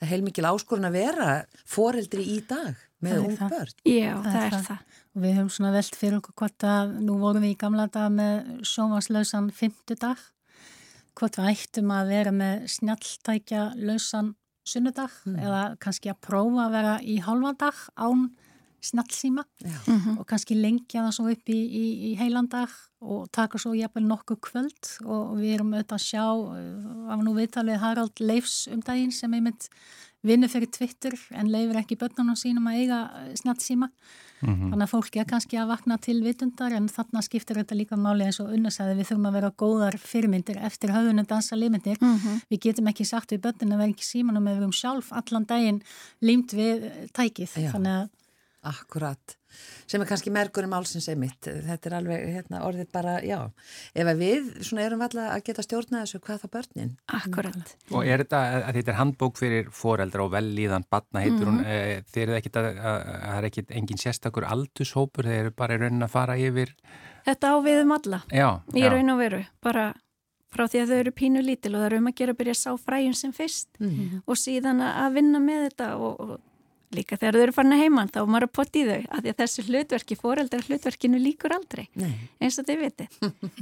[0.00, 1.28] Það er heilmikil áskorun að vera
[1.68, 3.74] foreldri í dag með ung börn.
[3.84, 4.64] Já, Það það, er það.
[4.66, 4.98] það.
[5.12, 8.08] Og við höfum svona velt fyrir okkur hvort að nú vorum við í gamla dag
[8.16, 10.16] með sjómaslausan fymtudag,
[11.18, 14.32] hvort við ættum að vera með snjalltækja lausan
[14.68, 18.30] sunnudag eða kannski að prófa að vera í hálfa dag án
[18.82, 19.76] snjallsíma Já.
[20.18, 22.72] og kannski lengja það svo upp í, í, í heilandag
[23.02, 27.34] og taka svo jafnvel nokkuð kvöld og við erum auðvitað að sjá uh, af nú
[27.36, 29.68] viðtalið Harald Leifs um daginn sem einmitt
[30.26, 33.00] vinnu fyrir Twitter en leifir ekki börnunum sínum að eiga
[33.38, 33.90] snjallsíma
[34.42, 38.26] þannig að fólki er kannski að vakna til vitundar en þarna skiptir þetta líka máli
[38.26, 42.00] eins og unnasæði við þurfum að vera góðar fyrirmyndir eftir höfðunum dansa límyndir
[42.50, 45.46] við getum ekki sagt við börnin að vera ekki símanum ef við erum sjálf allan
[45.46, 45.82] daginn
[46.20, 47.54] límt við tækið.
[47.62, 47.70] Já.
[47.76, 48.10] þannig að
[48.62, 49.34] Akkurat,
[49.86, 53.38] sem er kannski merkur um álsins emitt, þetta er alveg hérna, orðið bara, já,
[53.94, 56.92] ef við svona erum alltaf að geta stjórna þessu hvað það börnin.
[57.20, 57.74] Akkurat.
[57.92, 61.64] Og er þetta, að þetta er handbók fyrir foreldra og vellíðan batna heitur mm -hmm.
[61.64, 65.40] hún, e, þeir eru ekkit að, að, að það er ekkit engin sérstakur aldurshópur, þeir
[65.46, 66.74] eru bara í raunin að fara yfir.
[67.26, 69.92] Þetta á við um alla, já, í raun og veru, bara
[70.52, 72.54] frá því að þau eru pínu lítil og það eru um að gera að byrja
[72.56, 74.22] að sá fræjum sem fyrst mm -hmm.
[74.26, 76.40] og síðan að vinna með þetta og, og
[76.96, 79.28] líka þegar þau eru farin að heimann þá er maður að potta í þau að
[79.32, 82.12] að þessu hlutverki, foreldrar hlutverkinu líkur aldrei Nei.
[82.42, 83.08] eins og þau viti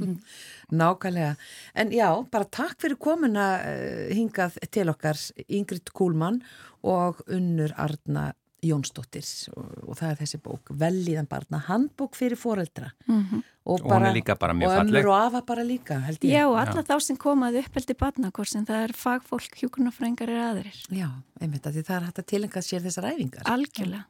[0.81, 1.35] Nákvæmlega,
[1.75, 6.41] en já, bara takk fyrir komuna uh, hingað til okkar Ingrid Kúlmann
[6.87, 12.91] og Unnur Arna Jónsdóttir og, og það er þessi bók Velíðan barna, handbók fyrir foreldra.
[13.07, 13.43] Mm -hmm.
[13.65, 16.19] og, og hún er líka bara mjög falleg og ömur og afa bara líka held
[16.23, 16.31] ég.
[16.31, 16.87] Já, og alla Já.
[16.89, 20.77] þá sem komaði uppeldi barnakorsin það er fagfólk, hjúkurnafrængar er aðrir.
[20.89, 21.09] Já,
[21.41, 23.43] einmitt að því það er hægt að tilengja sér þessar æfingar.
[23.45, 24.05] Algjörlega.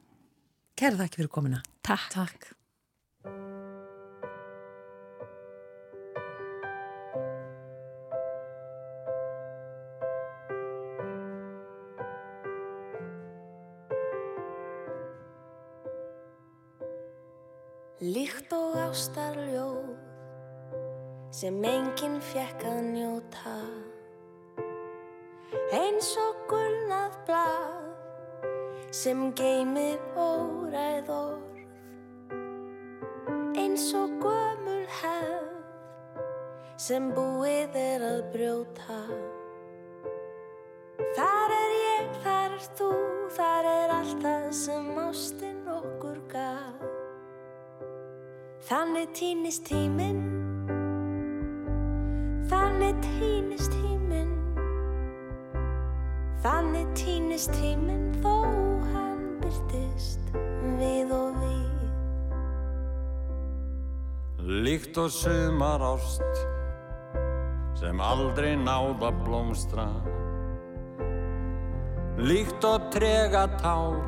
[0.76, 2.52] Kæra þakki fyrir komina Takk, Takk.
[21.42, 23.52] Sem enginn fjekk að njóta.
[25.74, 31.56] Eins og gulnað blað sem geymir óræð orð.
[33.58, 35.48] Eins og gömul hefð
[36.84, 39.00] sem búið er að brjóta.
[41.16, 42.92] Þar er ég, þar er þú,
[43.34, 46.86] þar er allt það sem ástinn okkur gaf.
[48.70, 50.31] Þannig týnist tíminn
[57.42, 58.38] týnist tíminn þó
[58.92, 60.20] hann byrtist
[60.78, 61.80] við og við.
[64.62, 66.22] Líkt og sumar ást
[67.80, 69.88] sem aldrei náða blómstra.
[72.18, 74.06] Líkt og trega tár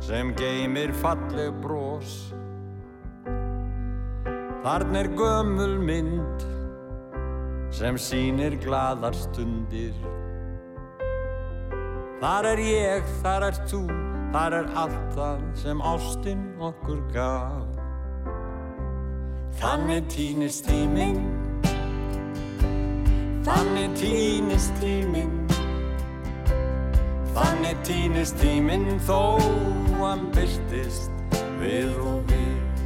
[0.00, 2.32] sem geymir falleg brós
[4.64, 6.44] Þarna er gömul mynd
[7.70, 10.13] sem sínir gladar stundir.
[12.24, 13.78] Þar er ég, þar er þú,
[14.32, 17.74] þar er allt það sem ástinn okkur gaf.
[19.60, 21.18] Þannig týnist tíminn,
[23.44, 25.34] þannig týnist tíminn,
[27.36, 29.20] þannig týnist tíminn þó
[30.00, 31.12] hann byrtist
[31.60, 32.80] við og við.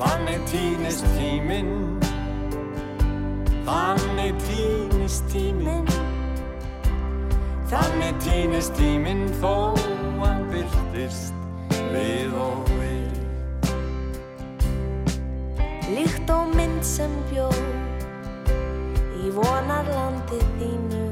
[0.00, 1.76] Þannig týnist tíminn
[3.64, 6.03] Þannig týnist tíminn
[7.74, 9.74] Þannig týnist tíminn þó
[10.20, 11.34] hann byrtist
[11.90, 13.16] við og við.
[15.90, 17.48] Líkt og mynd sem bjó
[19.18, 21.02] í vonarlandi þínu.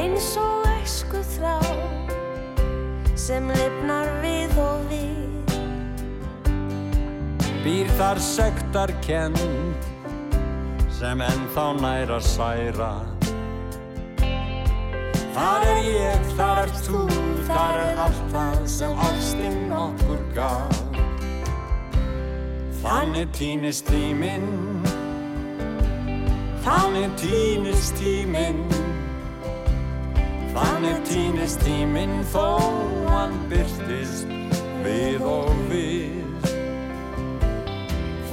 [0.00, 1.54] Eins og esku þrá
[3.14, 5.54] sem lifnar við og við.
[7.62, 9.38] Býr þar sektar kend
[10.98, 12.90] sem ennþá næra særa
[15.30, 17.00] Þar er ég, þar er þú,
[17.46, 20.80] þar er allt það sem ástinn okkur gaf.
[22.80, 24.48] Þannig týnist tíminn.
[26.64, 28.64] Þannig týnist tíminn.
[30.50, 32.58] Þannig týnist tíminn þó
[33.06, 34.26] hann byrtist
[34.82, 36.50] við og við.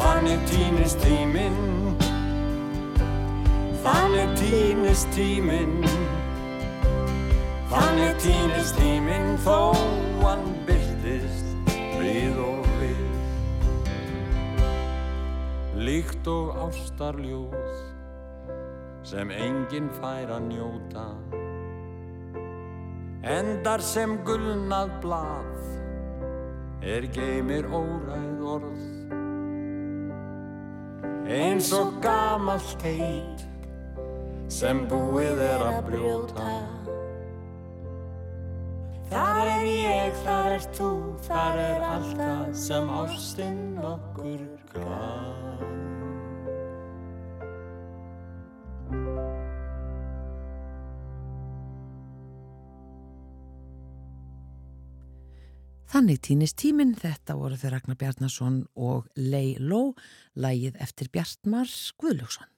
[0.01, 1.61] Þannig týnist tíminn.
[3.85, 5.96] Þannig týnist tíminn
[7.68, 9.76] Þannig týnist tíminn þó
[10.22, 13.01] hann byrtist við og við.
[15.76, 17.57] Líkt og ástarljóð
[19.07, 21.03] sem enginn fær að njóta.
[23.28, 25.59] Endar sem gulnað blað
[26.88, 28.88] er geymir óræð orð.
[31.28, 33.43] Eins og gamalt heit
[34.47, 36.51] sem búið er að brjóta
[39.12, 40.91] Þar er ég, þar er þú,
[41.28, 44.41] þar er alltaf sem ástinn okkur
[44.74, 45.38] gaf
[55.88, 59.95] Þannig týnist tíminn, þetta voru þau Ragnar Bjarnason og Lei Ló,
[60.36, 62.57] lægið eftir Bjartmar Guðljósson.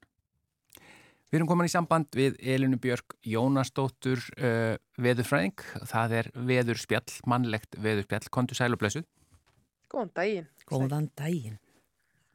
[1.30, 5.61] Við erum komin í samband við Elinu Björk Jónasdóttur uh, veðurfræðing.
[5.91, 8.23] Það er veðurspjall, mannlegt veðurspjall.
[8.34, 9.05] Kontu sæl og blessuð.
[9.93, 10.47] Góðan daginn.
[10.69, 11.59] Góðan daginn.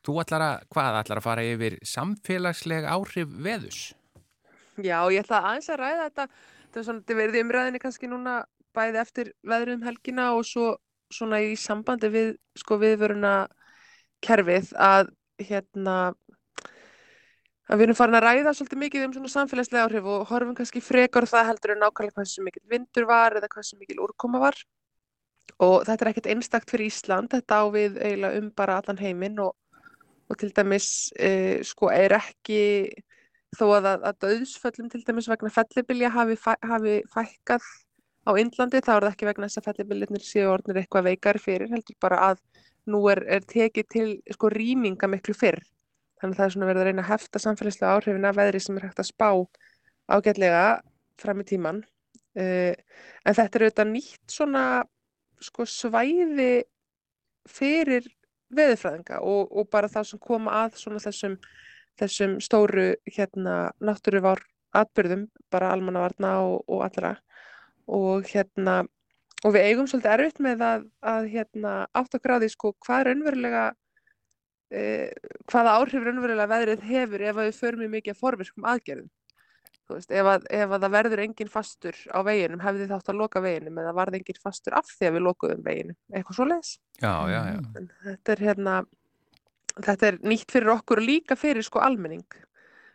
[0.04, 3.82] Þú ætlar að, hvað ætlar að fara yfir samfélagsleg áhrif veðus?
[4.78, 6.28] Já, ég ætla aðeins að ræða þetta.
[6.64, 8.38] Þetta er svona, þetta verði umræðinni kannski núna
[8.74, 10.70] bæði eftir veðrum helgina og svo
[11.14, 13.34] svona í sambandi við sko viðvöruna
[14.24, 15.10] kerfið að
[15.42, 16.14] hérna
[17.64, 20.82] að við erum farin að ræða svolítið mikið um svona samfélagslega áhrif og horfum kannski
[20.84, 24.40] frekar það heldur en nákvæmlega hvað sem mikil vindur var eða hvað sem mikil úrkoma
[24.42, 24.58] var.
[25.64, 29.40] Og þetta er ekkert einstakt fyrir Ísland, þetta á við eiginlega um bara allan heiminn
[29.44, 29.54] og,
[30.28, 32.60] og til dæmis eh, sko er ekki
[33.54, 37.68] þó að, að döðsföllum til dæmis vegna fellibilja hafi, fæ, hafi fækkað
[38.24, 41.72] á Indlandi þá er það ekki vegna þess að fellibiljirnir séu orðinir eitthvað veikari fyrir
[41.72, 42.42] heldur bara að
[42.90, 45.60] nú er, er tekið til sko rýminga miklu fyrr
[46.20, 48.78] þannig að það er svona verið að reyna að hefta samfélagslega áhrifin af veðri sem
[48.78, 49.28] er hægt að spá
[50.14, 50.64] ágætlega
[51.20, 54.64] fram í tíman uh, en þetta er auðvitað nýtt svona
[55.44, 56.64] sko svæði
[57.50, 58.08] fyrir
[58.54, 61.38] veðurfræðinga og, og bara það sem koma að þessum,
[62.00, 64.42] þessum stóru hérna náttúruvár
[64.74, 67.14] atbyrðum, bara almannavarna og, og allra.
[67.84, 68.82] Og hérna
[69.44, 73.64] og við eigum svolítið erfitt með að, að hérna átt að gráði sko hvað raunverulega
[73.68, 73.76] eh,
[75.50, 79.12] hvaða áhrif raunverulega veðrið hefur ef við förum í mikið forvirkum aðgerðum.
[79.92, 83.42] Veist, ef að, ef að það verður engin fastur á veginum, hefði þátt að loka
[83.44, 86.70] veginum eða varði engin fastur af því að við lokuðum veginum, eitthvað svo leiðis
[88.06, 88.78] þetta er hérna
[89.82, 92.24] þetta er nýtt fyrir okkur og líka fyrir sko almenning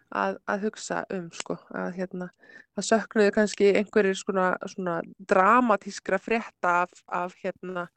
[0.09, 2.29] að, að hugsa um sko að hérna
[2.77, 4.99] það söknuðu kannski einhverjir svona, svona
[5.29, 7.87] dramatískra frétta af, af hérna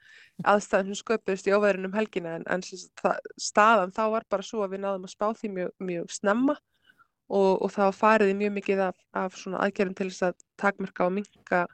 [0.45, 4.77] aðstæðum sem sköpust í óveðrinum helgina en, en það, staðan þá var bara svo að
[4.77, 6.57] við náðum að spá því mjög, mjög snemma
[7.33, 10.43] og, og það var farið í mjög mikið af, af svona aðgerðum til þess að
[10.61, 11.65] takmarka og minka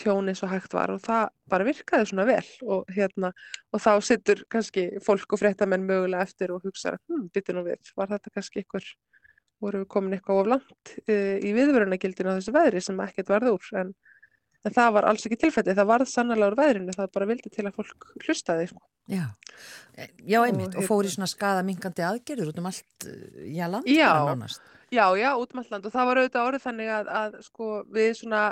[0.00, 2.44] tjóni eins og hægt var og það bara virkaði svona vel
[2.74, 3.32] og hérna
[3.72, 7.92] og þá sittur kannski fólk og fréttamenn mögulega eftir og hugsa hm, bitur nú við,
[7.96, 8.86] var þetta kannski einhver
[9.62, 13.52] voru við komin eitthvað of langt e, í viðvörunagildinu á þessu veðri sem ekkert varð
[13.54, 13.92] úr en,
[14.62, 17.66] en það var alls ekki tilfætti, það varð sannlega úr veðrinu, það bara vildi til
[17.68, 18.84] að fólk hlustaði sko.
[19.10, 19.24] Já,
[20.22, 23.08] já einmitt og, og fór í svona skada minkandi aðgerður út um allt,
[23.48, 24.62] já, land já, nánast.
[24.92, 25.88] Já, já, út um allt land.
[25.88, 28.44] Og það var auðvitað orðið þannig að, að sko við svona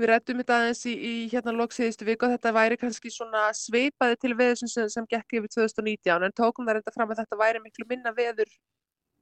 [0.00, 4.18] við rættum þetta aðeins í, í hérna loksiðistu viku og þetta væri kannski svona sveipaði
[4.20, 7.62] til veður sem, sem gekk yfir 2019 en tókum það reynda fram að þetta væri
[7.64, 8.52] miklu minna veður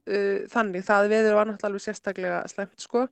[0.09, 3.05] uh, þannig, það veður var náttúrulega alveg sérstaklega slemt sko.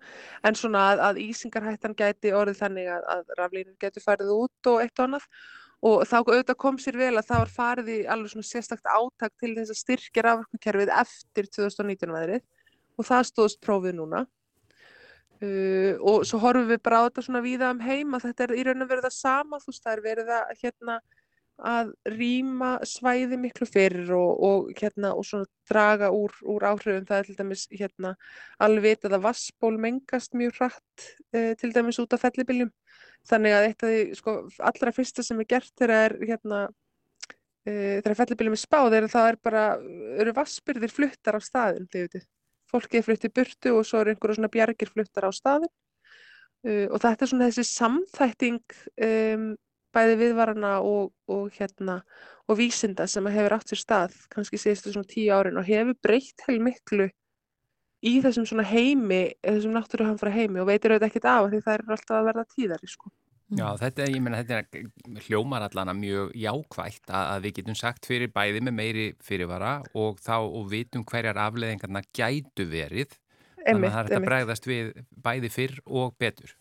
[0.45, 4.83] En svona að, að ísingarhættan gæti orðið þannig að, að raflínur getur farið út og
[4.83, 5.27] eitt og annað.
[5.87, 9.35] Og þá auðvitað kom sér vel að það var farið í alveg svona sérstakt áttak
[9.37, 12.47] til þess að styrkja rafverkunkerfið eftir 2019 veðrið.
[12.97, 14.23] Og það stóðst prófið núna.
[15.37, 18.53] Uh, og svo horfum við bara á þetta svona víða um heim að þetta er
[18.57, 19.59] í raun og verið það sama.
[19.61, 20.95] Þú veist það er verið að hérna
[21.57, 27.07] að rýma svæði miklu fyrir og, og hérna og svona draga úr, úr áhrifum.
[27.07, 28.13] Það er til dæmis hérna
[28.61, 32.73] alveg að vassból mengast mjög hratt uh, til dæmis út af fellibiljum
[33.27, 34.35] þannig að eitt af því sko
[34.69, 39.29] allra fyrsta sem er gert þegar er hérna uh, þegar fellibiljum er spáð er það
[39.31, 39.65] er bara
[40.21, 42.27] eru vassbyrðir fluttar á staðin þið veitir
[42.71, 47.25] fólkið flutti burtu og svo er einhverju svona bjargir fluttar á staðin uh, og þetta
[47.25, 48.61] er svona þessi samþætting
[49.09, 49.49] um,
[49.97, 52.01] bæði viðvarana og, og hérna
[52.47, 56.45] og vísinda sem hefur átt sér stað kannski síðustu svona tíu árin og hefur breytt
[56.47, 57.09] heil miklu
[58.05, 61.95] í þessum svona heimi, þessum náttúruhanfra heimi og veitir auðvitað ekkert af því það er
[61.95, 63.11] alltaf að verða tíðari sko.
[63.57, 68.09] Já, þetta, ég meina, þetta er hljómar allana mjög jákvægt að, að við getum sagt
[68.09, 73.15] fyrir bæði með meiri fyrirvara og þá og vitum hverjar afleðingarna gætu verið.
[73.63, 74.91] Einmitt, þannig að það er þetta bregðast við
[75.23, 76.51] bæði fyrr og betur.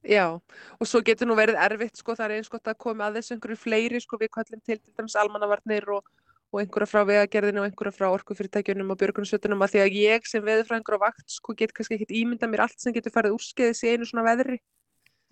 [0.00, 0.40] Já,
[0.80, 3.34] og svo getur nú verið erfitt, sko, það er eins gott að koma að þessu
[3.36, 6.06] einhverju fleiri, sko, við kvallum til til dæmis almannavarnir og,
[6.54, 10.44] og einhverja frá vegagerðinu og einhverja frá orkufyrirtækjunum og björgunarsvötunum að því að ég sem
[10.46, 13.92] veðurfræðingur á vakt, sko, get kannski ekkit ímynda mér allt sem getur farið úrskeiðis í
[13.92, 14.56] einu svona veðri.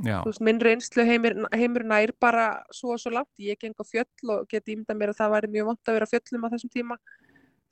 [0.04, 4.34] Veist, minn reynslu heimur, heimur nær bara svo og svo langt, ég geng á fjöll
[4.36, 6.98] og get ímynda mér að það væri mjög vant að vera fjöllum á þessum tíma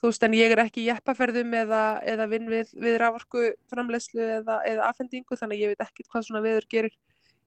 [0.06, 4.22] þú veist en ég er ekki í jeppaferðum eða, eða vinn við, við raforku framlegslu
[4.40, 6.94] eða, eða afhendingu þannig ég veit ekki hvað svona viður gerir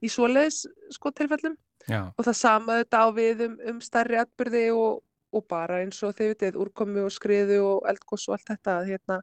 [0.04, 1.56] í svoleiðis sko tilfellum
[1.88, 2.12] Já.
[2.12, 5.00] og það sama þetta á við um, um starri atbyrði og,
[5.36, 8.92] og bara eins og þau veit úrkomi og skriðu og eldgoss og allt þetta að
[8.94, 9.22] hérna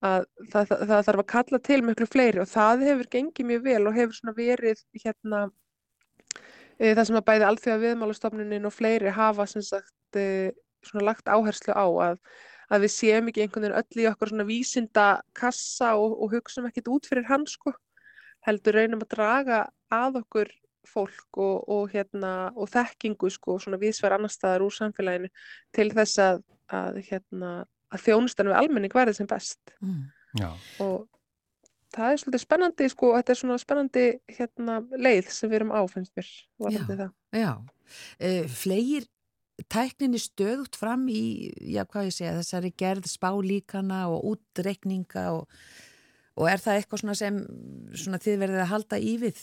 [0.00, 3.64] að það, það, það þarf að kalla til miklu fleiri og það hefur gengið mjög
[3.66, 5.40] vel og hefur svona verið hérna
[6.78, 10.52] e, það sem að bæði alþjóða viðmálastofnunin og fleiri hafa sem sagt e,
[10.86, 12.22] svona lagt áherslu á að,
[12.70, 15.06] að við séum ekki einhvern veginn öll í okkur svona vísinda
[15.36, 17.74] kassa og, og hugsaum ekkit út fyrir hann sko
[18.46, 19.60] heldur reynum að draga
[19.92, 20.52] að okkur
[20.90, 25.28] fólk og, og, hérna, og þekkingu sko, svona viðsverð annar staðar úr samfélaginu
[25.76, 26.42] til þess að,
[26.72, 27.52] að, hérna,
[27.92, 30.08] að þjónustan við almenning verði sem best Mm.
[30.38, 30.50] Já.
[30.84, 31.08] og
[31.90, 34.04] það er svolítið spennandi sko, þetta er svona spennandi
[34.36, 36.28] hérna, leið sem við erum á, finnst mér
[36.62, 37.14] varðandi það.
[37.34, 39.08] Já, uh, flegir
[39.70, 45.46] tækninni stöðugt fram í, já hvað ég segja, þessari gerð spálíkana og útreikninga og,
[46.38, 47.40] og er það eitthvað svona sem
[47.94, 49.42] svona þið verðið að halda í við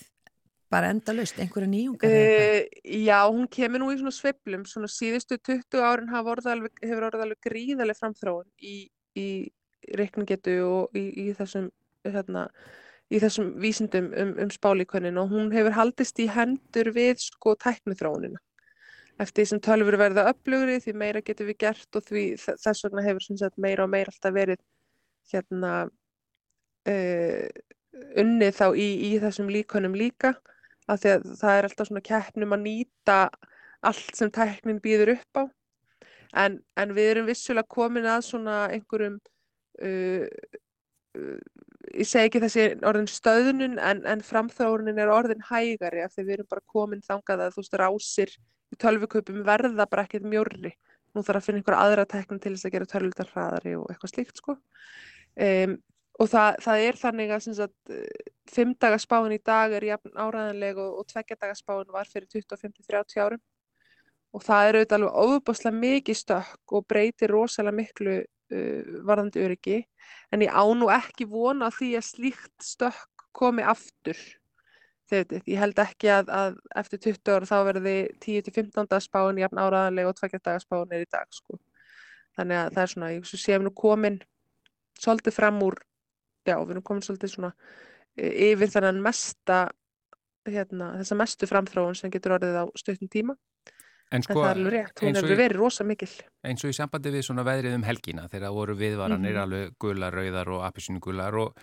[0.72, 2.12] bara endalaust, einhverja nýjungar?
[2.12, 2.66] Uh,
[3.08, 7.24] já, hún kemur nú í svona sveiflum, svona síðustu 20 árin orðið alveg, hefur orðið
[7.24, 8.76] alveg gríðarlega framþróun í,
[9.16, 9.28] í
[9.96, 11.70] reikningetu og í, í þessum
[12.08, 12.48] hérna,
[13.08, 18.42] í þessum vísindum um, um spálíkönin og hún hefur haldist í hendur við sko tæknithróunina.
[19.18, 23.06] Eftir því sem tölfur verða upplugri því meira getur við gert og því þess vegna
[23.06, 24.62] hefur sagt, meira og meira alltaf verið
[25.32, 25.72] hérna
[26.92, 27.48] uh,
[28.22, 30.36] unnið þá í, í þessum líkönum líka.
[30.88, 33.18] Af því að það er alltaf svona keppnum að nýta
[33.88, 35.44] allt sem tæknin býður upp á.
[36.38, 39.18] En, en við erum vissulega komin að svona einhverjum
[39.82, 40.26] uh,
[41.94, 46.38] ég segi ekki þessi orðin stöðnun en, en framþróunin er orðin hægari af því við
[46.38, 48.34] erum bara komin þangað að þú veist rásir
[48.74, 50.74] í tölvukaupum verða bara ekkert mjórri.
[51.16, 54.14] Nú þarf að finna einhverja aðra tæknin til þess að gera tölvutar hraðari og eitthvað
[54.14, 54.58] slíkt sko.
[55.38, 55.78] Um,
[56.18, 57.92] og það, það er þannig að sagt,
[58.52, 62.28] fimm daga spáin í dag er jafn áræðanleg og, og tveggja daga spáin var fyrir
[62.34, 63.44] 25-30 árum.
[64.36, 68.18] Og það er auðvitað alveg óbúslega mikið stökk og breytir rosalega miklu
[68.54, 69.78] uh, varðandi öryggi
[70.32, 74.18] en ég á nú ekki vona því að slíkt stökk komi aftur
[75.08, 79.62] þegar ég held ekki að, að eftir 20 ára þá verði 10-15 daga spáin jafn
[79.62, 81.60] áræðanleg og tveggja daga spáin er í dag sko.
[82.38, 84.20] þannig að það er svona, ég séum nú komin
[85.00, 85.78] svolítið fram úr
[86.48, 87.54] já, við komin svolítið svona
[88.18, 89.68] e, yfir þennan mesta
[90.48, 93.38] hérna, þessa mestu framþróun sem getur orðið á stuttum tíma
[94.12, 96.08] En sko, það er alveg rétt, hún hefur verið rosa mikil
[96.48, 99.42] eins og í sambandi við svona veðrið um helgina þegar voru viðvaranir Mhm.
[99.44, 101.58] alveg gular, rauðar og appisínugular og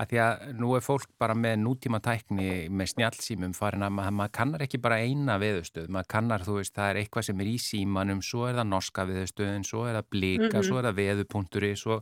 [0.00, 4.14] að því að nú er fólk bara með nútíma tækni með snjálsýmum farin að maður,
[4.16, 7.44] maður kannar ekki bara eina veðustöð, maður kannar þú veist það er eitthvað sem er
[7.50, 10.64] í símanum, svo er það norska veðustöðin, svo er það blika, Mhm.
[10.64, 12.00] svo er það veðupunkturinn svo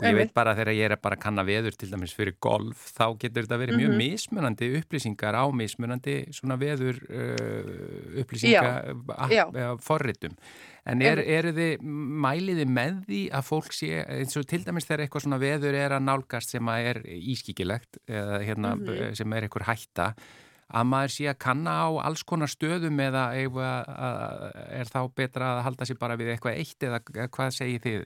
[0.00, 2.86] og ég veit bara þegar ég er bara að kanna veður til dæmis fyrir golf,
[2.96, 4.00] þá getur þetta verið mjög Mhm.
[4.00, 10.34] mismunandi upplýsingar á mismunandi svona veður uh, upplýsinga forritum.
[10.88, 11.82] En er, eru þið,
[12.24, 15.90] mæliði með því að fólk sé, eins og til dæmis þegar eitthvað svona veður er
[15.98, 19.14] að nálgast sem að er ískikilegt eða hérna, Mhm.
[19.16, 20.14] sem er eitthvað hætta
[20.72, 23.70] að maður sé að kanna á alls konar stöðum eða eða,
[24.70, 28.04] er þá betra að halda sér bara við eitthvað eitt eða hvað segir þið?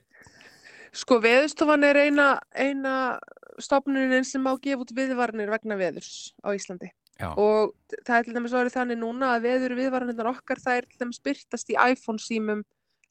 [0.95, 2.93] Sko veðurstofan er eina, eina
[3.61, 7.31] stofnunin sem má gefa út viðvarnir vegna veðurs á Íslandi Já.
[7.31, 11.03] og það er til dæmis orðið þannig núna að veður viðvarnirnar okkar það er til
[11.03, 12.63] dæmis byrtast í iPhone símum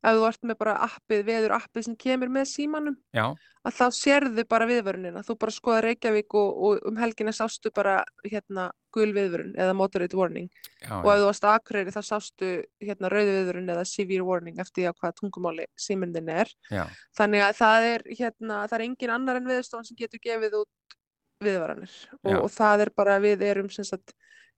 [0.05, 3.25] ef þú ert með bara appið, veður appið sem kemur með símanum Já,
[3.65, 5.23] að þá sérðu bara viðvörunina.
[5.25, 7.97] Þú bara skoða Reykjavík og, og um helgina sástu bara
[8.27, 10.51] hérna gul viðvörun eða moderate warning.
[10.83, 12.51] Já, og ef þú varst að Akureyri þá sástu
[12.85, 16.53] hérna rauði viðvörun eða severe warning eftir því á hvaða tungumáli símyndin er.
[16.69, 16.85] Já,
[17.17, 20.99] þannig að það er hérna það er engin annar en viðstofan sem getur gefið út
[21.45, 21.97] viðvaranir.
[22.23, 23.73] Og, og það er bara við erum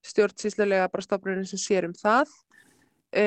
[0.07, 2.31] stjórnsýslulega bara stofnunin sem sér um það.
[3.15, 3.27] E,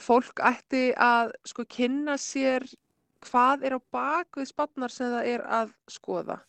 [0.00, 2.64] fólk ætti að sko kynna sér
[3.22, 6.40] hvað er á bak við spánnar sem það er að skoða.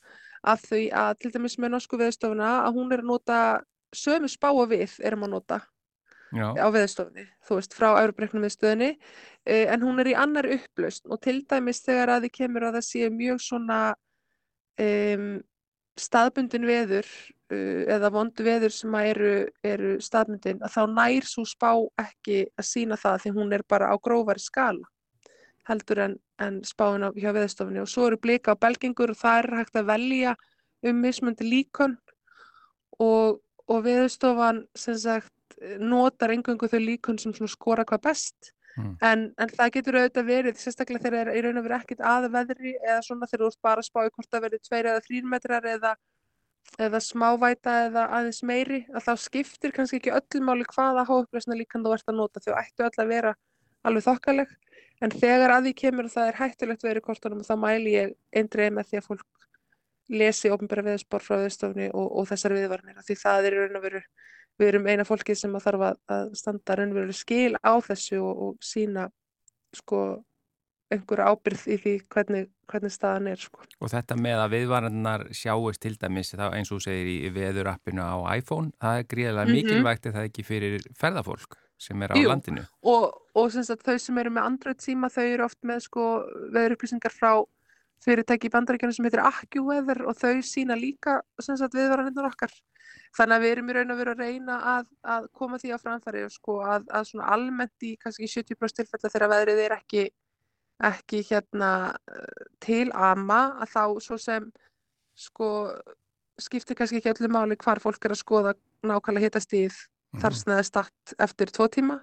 [0.44, 3.38] Af því að til dæmis með norsku viðstofuna að hún er að nota
[3.96, 5.60] sömu spá og við erum að nota
[6.34, 11.08] já, á veðurstofunni, þú veist, frá Európreknum viðstöðinni, uh, en hún er í annar upplaust
[11.08, 13.80] og til dæmis þegar að þið kemur að það sé mjög svona
[14.82, 15.30] um,
[16.00, 17.08] staðbundin veður
[17.54, 19.34] uh, eða vondu veður sem eru,
[19.64, 21.72] eru staðbundin, að þá nær svo spá
[22.02, 24.90] ekki að sína það því hún er bara á grófari skala
[25.68, 27.80] heldur en, en spáin á, hjá veðurstofunni.
[27.84, 30.34] Og svo eru blika á belgingur og það er hægt að velja
[30.84, 31.96] um mismundi líkon
[33.00, 33.40] og,
[33.72, 35.32] og veðurstofan sem sagt
[35.80, 38.94] notar engöngu þau líkun sem skora hvað best Mm.
[39.06, 42.00] en, en það getur auðvitað verið sérstaklega þegar það er í raun og veru ekkit
[42.10, 44.90] að veðri eða svona þegar þú ert bara að spá í hvort það verið tveir
[44.90, 45.92] eða þrýr metrar eða,
[46.88, 51.86] eða smávæta eða aðeins meiri að þá skiptir kannski ekki öllum máli hvaða háupplösna líkan
[51.86, 53.36] þú ert að nota þau ættu öll að vera
[53.86, 54.58] alveg þokkaleg
[55.06, 58.74] en þegar að því kemur að það er hættulegt í kortunum þá mæli ég eindreið
[58.74, 59.48] með því að fólk
[60.14, 63.86] lesi ofnbæra veðurspor frá veðurstofni og, og þessar viðvarnir því það er í raun og
[63.86, 64.02] veru
[64.60, 68.64] við erum eina fólkið sem að þarf að, standa raunveruleg skil á þessu og, og
[68.64, 69.08] sína
[69.74, 70.04] sko
[70.94, 73.64] einhver ábyrð í því hvernig, hvernig staðan er sko.
[73.82, 78.74] Og þetta með að viðvarannar sjáist til dæmis eins og segir í veðurappinu á iPhone,
[78.82, 79.72] það er gríðilega mm -hmm.
[79.72, 82.66] mikilvægt það ekki fyrir ferðafólk sem er á Jú, landinu.
[82.82, 86.06] Og, og sagt, þau sem eru með Android síma þau eru oft með sko,
[86.54, 87.44] veðurupplýsingar frá
[88.04, 92.52] fyrirtæki í bandaríkjana sem heitir AccuWeather og þau sína líka sagt, viðvaranirnar okkar.
[93.18, 95.78] Þannig að við erum í raun og veru að reyna að, að koma því á
[95.82, 100.06] framfæri sko, að, að svona almennt í kannski 70% tilfella þegar veðrið er ekki
[100.84, 101.72] ekki hérna
[102.10, 104.48] eh, til ama að þá svo sem
[105.14, 105.50] sko
[106.42, 110.22] skiptir kannski ekki öllu máli hvar fólk er að skoða nákvæmlega hitastíð mm -hmm.
[110.24, 112.00] þar snæði statt eftir tvo tíma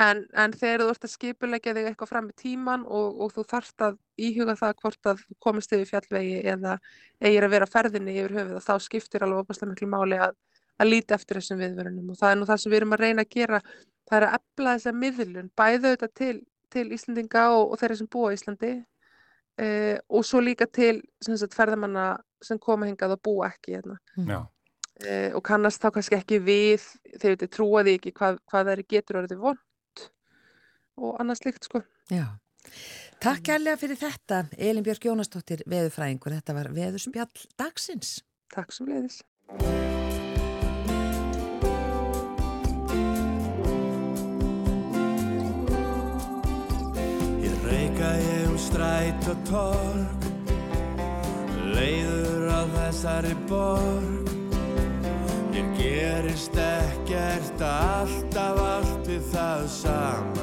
[0.00, 3.46] en, en þegar þú ert að skipulegja þig eitthvað fram í tíman og, og þú
[3.52, 3.98] þarft að
[4.28, 6.76] íhuga það hvort að komist yfir fjallvegi eða
[7.20, 10.36] eigir að vera ferðinni yfir höfuð og þá skiptir alveg opaslega miklu máli að,
[10.80, 12.12] að líti eftir þessum viðvörunum.
[12.12, 13.60] Og það er nú það sem við erum að reyna að gera.
[14.10, 16.36] Það er að efla þessa miðlun bæðu þetta til
[16.70, 21.56] til Íslandinga og, og þeirra sem búa í Íslandi uh, og svo líka til sagt,
[21.56, 22.12] ferðamanna
[22.44, 23.98] sem koma hingað og búa ekki hérna.
[25.04, 26.86] uh, og kannast þá kannski ekki við
[27.16, 29.66] þegar þið trúaði ekki hvað, hvað þeirri getur orðið vond
[30.98, 31.82] og annars líkt sko.
[32.10, 32.26] Já.
[33.20, 36.36] Takk kærlega fyrir þetta Elin Björk Jónastóttir, veðurfræðingur.
[36.40, 38.20] Þetta var veðurspjall dagsins.
[38.54, 39.22] Takk sem leiðis
[47.70, 50.30] Reika ég um stræt og torg
[51.70, 54.30] Leiður á þessari borg.
[55.54, 60.39] Ég gerist ekkert alltaf allt við það sama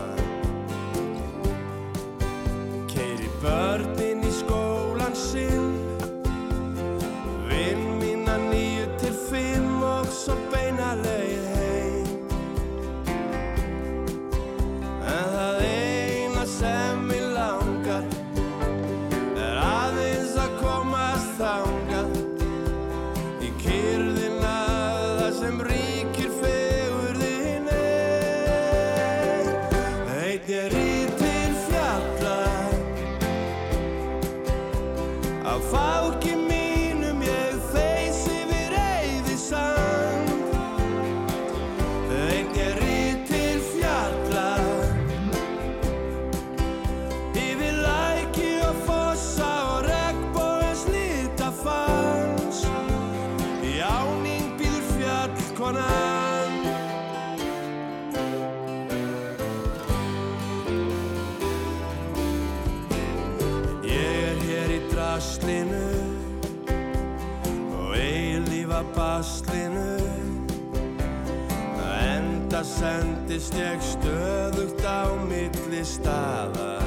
[72.57, 76.81] Enda sendist ég stöðugt á milli staða.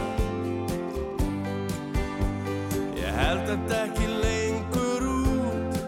[2.98, 5.78] Ég held þetta ekki lengur út.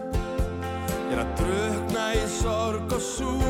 [0.87, 3.42] Ég er að drukna í sorg og sút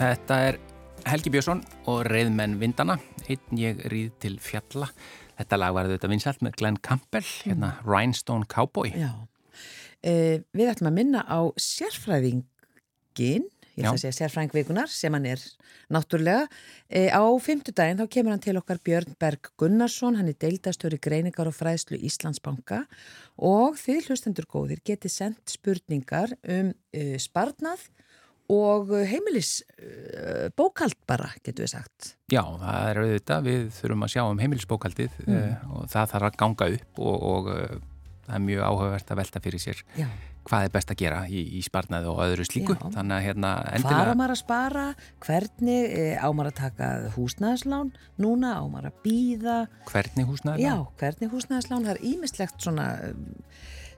[0.00, 0.58] þetta er
[1.08, 2.96] Helgi Björnsson og Reyðmenn Vindana,
[3.28, 4.88] einn ég ríð til fjalla.
[5.36, 8.92] Þetta lag var þetta vinsalt með Glenn Campbell, hérna Rhinestone Cowboy.
[8.96, 13.46] Uh, við ætlum að minna á sérfræðingin,
[13.76, 15.44] ég ætla að segja sérfræðingvikunar sem hann er
[15.92, 16.48] náttúrulega.
[16.88, 21.48] Uh, á fymtudaginn þá kemur hann til okkar Björn Berg Gunnarsson, hann er deildastöri greiningar
[21.48, 22.86] og fræðslu Íslandsbanka
[23.36, 27.88] og þið hlustendur góðir getið sendt spurningar um uh, sparnað
[28.50, 32.14] og heimilis uh, bókald bara, getur við sagt.
[32.30, 35.38] Já, það er auðvitað, við þurfum að sjá um heimilisbókaldið mm.
[35.38, 37.52] uh, og það þarf að ganga upp og, og
[38.30, 40.06] það er mjög áhugavert að velta fyrir sér Já.
[40.46, 42.76] hvað er best að gera í, í sparnaði og öðru slíku.
[42.76, 42.92] Já.
[42.96, 43.96] Þannig að hérna endilega...
[43.96, 44.84] Hvað á maður að spara?
[45.26, 47.92] Hvernig eh, á maður að taka húsnæðislán?
[48.22, 49.58] Núna á maður að býða?
[49.90, 50.64] Hvernig húsnæðislán?
[50.64, 51.86] Já, hvernig húsnæðislán?
[51.88, 52.88] Það er ímislegt svona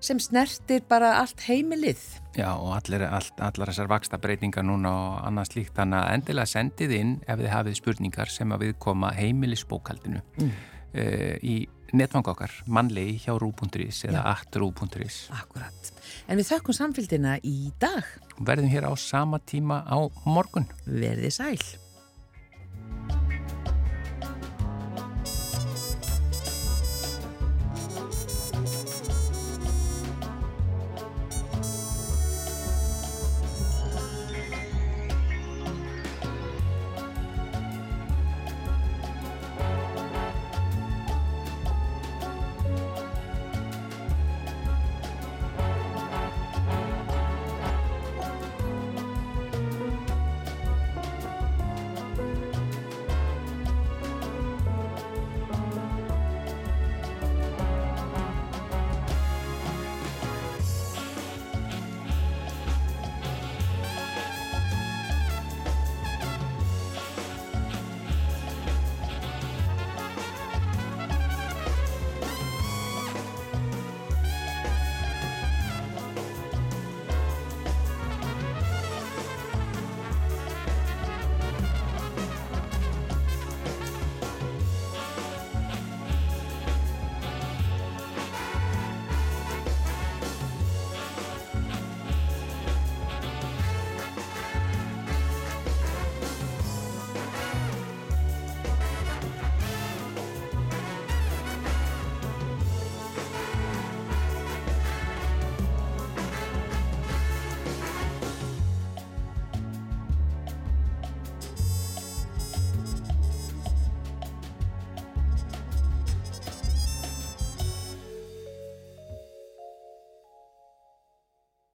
[0.03, 2.00] sem snertir bara allt heimilið.
[2.38, 6.53] Já og allir, all, allar þessar vaksta breytingar núna og annað slíkt þannig að endilega
[6.53, 10.50] sendið inn ef þið hafið spurningar sem að við koma heimilisbókaldinu mm.
[10.96, 11.57] uh, í
[11.92, 15.26] netfang okkar, mannlegi hjá rú.is eða atrú.is.
[15.36, 15.92] Akkurat.
[16.26, 18.09] En við þökkum samfélgina í dag.
[18.40, 20.68] Verðum hér á sama tíma á morgun.
[20.88, 21.91] Verðið sæl.